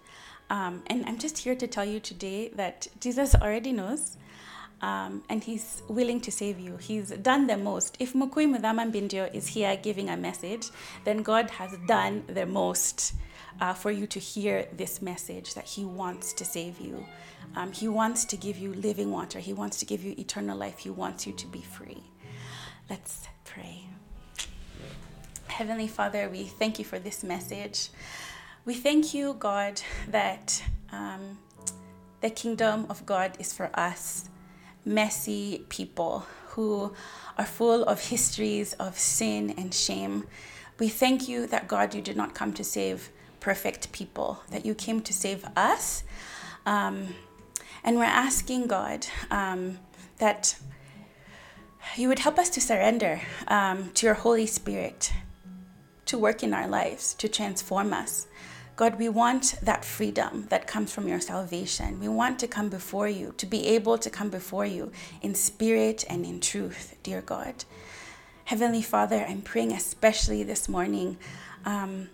Um, 0.51 0.83
and 0.87 1.05
I'm 1.07 1.19
just 1.19 1.39
here 1.39 1.55
to 1.57 1.67
tell 1.67 1.85
you 1.85 2.01
today 2.01 2.49
that 2.51 2.87
Jesus 3.01 3.35
already 3.35 3.73
knows. 3.73 4.17
Um, 4.83 5.23
and 5.31 5.43
he's 5.43 5.83
willing 5.89 6.21
to 6.23 6.31
save 6.31 6.59
you. 6.59 6.77
He's 6.77 7.11
done 7.11 7.47
the 7.47 7.57
most. 7.57 7.97
If 8.01 8.13
Mukui 8.13 8.47
Mudhaman 8.47 8.93
Bindio 8.93 9.33
is 9.35 9.47
here 9.47 9.77
giving 9.77 10.11
a 10.11 10.17
message, 10.17 10.67
then 11.05 11.23
God 11.23 11.49
has 11.51 11.75
done 11.87 12.25
the 12.27 12.45
most 12.45 13.15
uh, 13.61 13.75
for 13.75 13.91
you 13.91 14.07
to 14.07 14.19
hear 14.19 14.67
this 14.73 15.01
message 15.03 15.55
that 15.55 15.65
He 15.65 15.85
wants 15.85 16.33
to 16.35 16.45
save 16.45 16.81
you. 16.81 17.05
Um, 17.57 17.73
he 17.73 17.89
wants 17.89 18.25
to 18.27 18.37
give 18.37 18.59
you 18.59 18.75
living 18.75 19.11
water, 19.11 19.39
He 19.39 19.53
wants 19.53 19.79
to 19.79 19.87
give 19.87 20.03
you 20.03 20.15
eternal 20.19 20.57
life, 20.57 20.79
He 20.79 20.91
wants 20.91 21.27
you 21.27 21.33
to 21.35 21.47
be 21.47 21.61
free. 21.61 22.03
Let's 22.91 23.29
pray. 23.45 23.87
Heavenly 25.47 25.87
Father, 25.87 26.29
we 26.29 26.45
thank 26.45 26.79
you 26.79 26.85
for 26.85 26.99
this 26.99 27.23
message. 27.23 27.91
We 28.65 28.75
thank 28.75 29.15
you, 29.15 29.35
God, 29.35 29.81
that 30.09 30.63
um, 30.91 31.39
the 32.23 32.31
kingdom 32.31 32.87
of 32.89 33.07
God 33.07 33.37
is 33.39 33.53
for 33.53 33.71
us, 33.75 34.29
messy 34.85 35.65
people 35.69 36.27
who 36.49 36.93
are 37.39 37.45
full 37.45 37.85
of 37.85 38.01
histories 38.01 38.73
of 38.75 38.99
sin 38.99 39.55
and 39.57 39.73
shame. 39.73 40.27
We 40.79 40.89
thank 40.89 41.29
you 41.29 41.47
that, 41.49 41.69
God, 41.69 41.95
you 41.95 42.01
did 42.01 42.17
not 42.17 42.35
come 42.35 42.53
to 42.55 42.65
save 42.65 43.11
perfect 43.45 43.93
people, 43.93 44.43
that 44.51 44.65
you 44.65 44.75
came 44.75 45.03
to 45.03 45.13
save 45.13 45.45
us. 45.55 46.03
Um, 46.65 47.15
and 47.85 47.99
we're 47.99 48.05
asking 48.27 48.69
God 48.69 49.07
um, 49.31 49.79
that 50.17 50.57
you 51.95 52.09
would 52.09 52.21
help 52.21 52.39
us 52.39 52.49
to 52.49 52.61
surrender 52.63 53.21
um, 53.49 53.91
to 53.97 54.07
your 54.07 54.15
Holy 54.15 54.47
Spirit 54.47 55.13
to 56.07 56.17
work 56.17 56.43
in 56.43 56.55
our 56.55 56.67
lives, 56.67 57.13
to 57.15 57.29
transform 57.29 57.93
us. 57.93 58.27
God, 58.77 58.99
we 58.99 59.11
want 59.11 59.57
that 59.63 59.85
freedom 59.85 60.47
that 60.49 60.67
comes 60.67 60.91
from 60.95 61.07
your 61.07 61.21
salvation. 61.21 62.01
We 62.01 62.09
want 62.09 62.39
to 62.39 62.49
come 62.49 62.71
before 62.71 63.09
you, 63.09 63.35
to 63.37 63.47
be 63.47 63.67
able 63.77 63.99
to 63.99 64.09
come 64.09 64.31
before 64.31 64.65
you 64.65 64.91
in 65.21 65.35
spirit 65.35 66.03
and 66.09 66.25
in 66.25 66.41
truth, 66.41 66.97
dear 67.03 67.21
God. 67.21 67.65
Heavenly 68.47 68.83
Father, 68.83 69.25
I'm 69.29 69.43
praying 69.43 69.73
especially 69.73 70.43
this 70.45 70.67
morning 70.67 71.19
um, 71.67 72.09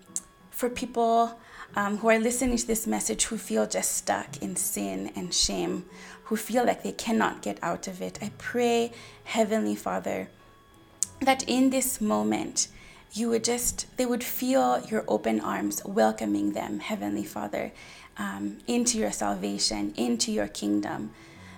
for 0.60 0.68
people 0.68 1.40
um, 1.74 1.96
who 1.96 2.10
are 2.10 2.18
listening 2.18 2.54
to 2.54 2.66
this 2.66 2.86
message 2.86 3.24
who 3.24 3.38
feel 3.38 3.66
just 3.66 3.96
stuck 3.96 4.36
in 4.42 4.54
sin 4.56 5.10
and 5.16 5.32
shame, 5.32 5.86
who 6.24 6.36
feel 6.36 6.66
like 6.66 6.82
they 6.82 6.92
cannot 6.92 7.40
get 7.40 7.58
out 7.62 7.88
of 7.88 8.02
it. 8.02 8.18
I 8.20 8.30
pray, 8.36 8.92
Heavenly 9.24 9.74
Father, 9.74 10.28
that 11.22 11.48
in 11.48 11.70
this 11.70 11.98
moment, 11.98 12.68
you 13.14 13.30
would 13.30 13.42
just, 13.42 13.86
they 13.96 14.04
would 14.04 14.22
feel 14.22 14.84
your 14.86 15.02
open 15.08 15.40
arms 15.40 15.82
welcoming 15.86 16.52
them, 16.52 16.80
Heavenly 16.80 17.24
Father, 17.24 17.72
um, 18.18 18.58
into 18.66 18.98
your 18.98 19.12
salvation, 19.12 19.94
into 19.96 20.30
your 20.30 20.48
kingdom, 20.48 21.10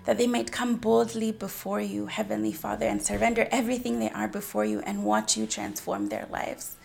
that 0.05 0.17
they 0.17 0.29
might 0.29 0.53
come 0.53 0.77
boldly 0.77 1.33
before 1.33 1.81
you, 1.81 2.07
Heavenly 2.07 2.53
Father, 2.53 2.87
and 2.87 3.03
surrender 3.03 3.49
everything 3.51 3.99
they 3.99 4.11
are 4.11 4.29
before 4.29 4.65
you 4.65 4.79
and 4.81 5.03
watch 5.05 5.37
you 5.37 5.49
transform 5.49 6.09
their 6.09 6.29
lives. 6.31 6.77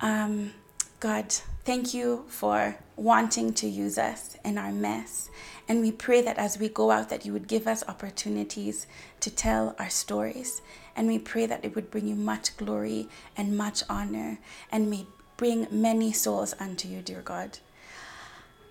Um, 0.00 0.54
God, 1.00 1.32
thank 1.64 1.94
you 1.94 2.26
for 2.28 2.76
wanting 2.94 3.54
to 3.54 3.66
use 3.66 3.96
us 3.96 4.36
in 4.44 4.58
our 4.58 4.70
mess. 4.70 5.30
And 5.66 5.80
we 5.80 5.92
pray 5.92 6.20
that 6.20 6.36
as 6.36 6.58
we 6.58 6.68
go 6.68 6.90
out 6.90 7.08
that 7.08 7.24
you 7.24 7.32
would 7.32 7.48
give 7.48 7.66
us 7.66 7.82
opportunities 7.88 8.86
to 9.20 9.30
tell 9.30 9.74
our 9.78 9.88
stories. 9.88 10.60
And 10.94 11.08
we 11.08 11.18
pray 11.18 11.46
that 11.46 11.64
it 11.64 11.74
would 11.74 11.90
bring 11.90 12.06
you 12.06 12.14
much 12.14 12.54
glory 12.58 13.08
and 13.34 13.56
much 13.56 13.82
honor 13.88 14.40
and 14.70 14.90
may 14.90 15.06
bring 15.38 15.66
many 15.70 16.12
souls 16.12 16.54
unto 16.60 16.86
you, 16.86 17.00
dear 17.00 17.22
God. 17.22 17.58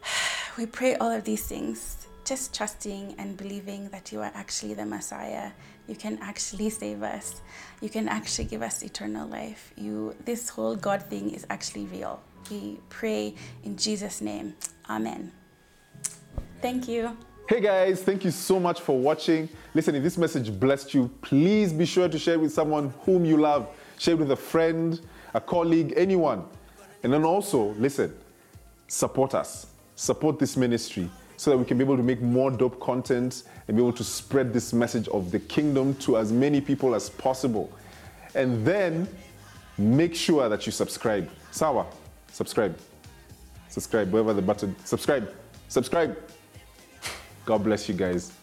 We 0.57 0.65
pray 0.65 0.95
all 0.95 1.11
of 1.11 1.23
these 1.23 1.47
things 1.47 2.05
just 2.29 2.53
trusting 2.53 3.15
and 3.17 3.35
believing 3.35 3.89
that 3.89 4.11
you 4.11 4.19
are 4.19 4.31
actually 4.35 4.75
the 4.75 4.85
Messiah. 4.85 5.49
You 5.87 5.95
can 5.95 6.19
actually 6.21 6.69
save 6.69 7.01
us. 7.01 7.41
You 7.81 7.89
can 7.89 8.07
actually 8.07 8.45
give 8.45 8.61
us 8.61 8.83
eternal 8.83 9.27
life. 9.27 9.73
You 9.75 10.15
this 10.25 10.47
whole 10.47 10.75
God 10.75 11.01
thing 11.01 11.31
is 11.31 11.47
actually 11.49 11.85
real. 11.85 12.21
We 12.51 12.77
pray 12.89 13.33
in 13.63 13.75
Jesus 13.77 14.21
name. 14.21 14.53
Amen. 14.87 15.31
Thank 16.61 16.87
you. 16.87 17.17
Hey 17.49 17.61
guys, 17.61 18.03
thank 18.03 18.23
you 18.23 18.29
so 18.29 18.59
much 18.59 18.79
for 18.79 18.95
watching. 18.95 19.49
Listen, 19.73 19.95
if 19.95 20.03
this 20.03 20.19
message 20.19 20.51
blessed 20.59 20.93
you, 20.93 21.09
please 21.21 21.73
be 21.73 21.85
sure 21.87 22.07
to 22.07 22.19
share 22.19 22.35
it 22.35 22.41
with 22.41 22.53
someone 22.53 22.93
whom 23.05 23.25
you 23.25 23.37
love. 23.37 23.69
Share 23.97 24.13
it 24.13 24.19
with 24.19 24.31
a 24.31 24.35
friend, 24.35 25.01
a 25.33 25.41
colleague, 25.41 25.95
anyone. 25.97 26.45
And 27.01 27.11
then 27.11 27.23
also, 27.23 27.73
listen, 27.79 28.15
support 28.87 29.33
us. 29.33 29.65
Support 29.95 30.37
this 30.37 30.55
ministry 30.55 31.09
so 31.39 31.51
that 31.51 31.57
we 31.57 31.63
can 31.63 31.77
be 31.77 31.85
able 31.85 31.95
to 31.95 32.03
make 32.03 32.21
more 32.21 32.51
dope 32.51 32.81
content 32.81 33.43
and 33.69 33.77
be 33.77 33.81
able 33.81 33.93
to 33.93 34.03
spread 34.03 34.51
this 34.51 34.73
message 34.73 35.07
of 35.07 35.31
the 35.31 35.39
kingdom 35.39 35.95
to 35.95 36.17
as 36.17 36.33
many 36.33 36.59
people 36.59 36.93
as 36.93 37.09
possible. 37.09 37.71
And 38.35 38.65
then 38.65 39.07
make 39.77 40.13
sure 40.13 40.49
that 40.49 40.65
you 40.65 40.73
subscribe. 40.73 41.29
Sawa, 41.51 41.85
subscribe. 42.29 42.77
Subscribe, 43.69 44.11
wherever 44.11 44.33
the 44.33 44.41
button. 44.41 44.75
Subscribe. 44.83 45.33
Subscribe. 45.69 46.17
God 47.45 47.63
bless 47.63 47.87
you 47.87 47.95
guys. 47.95 48.33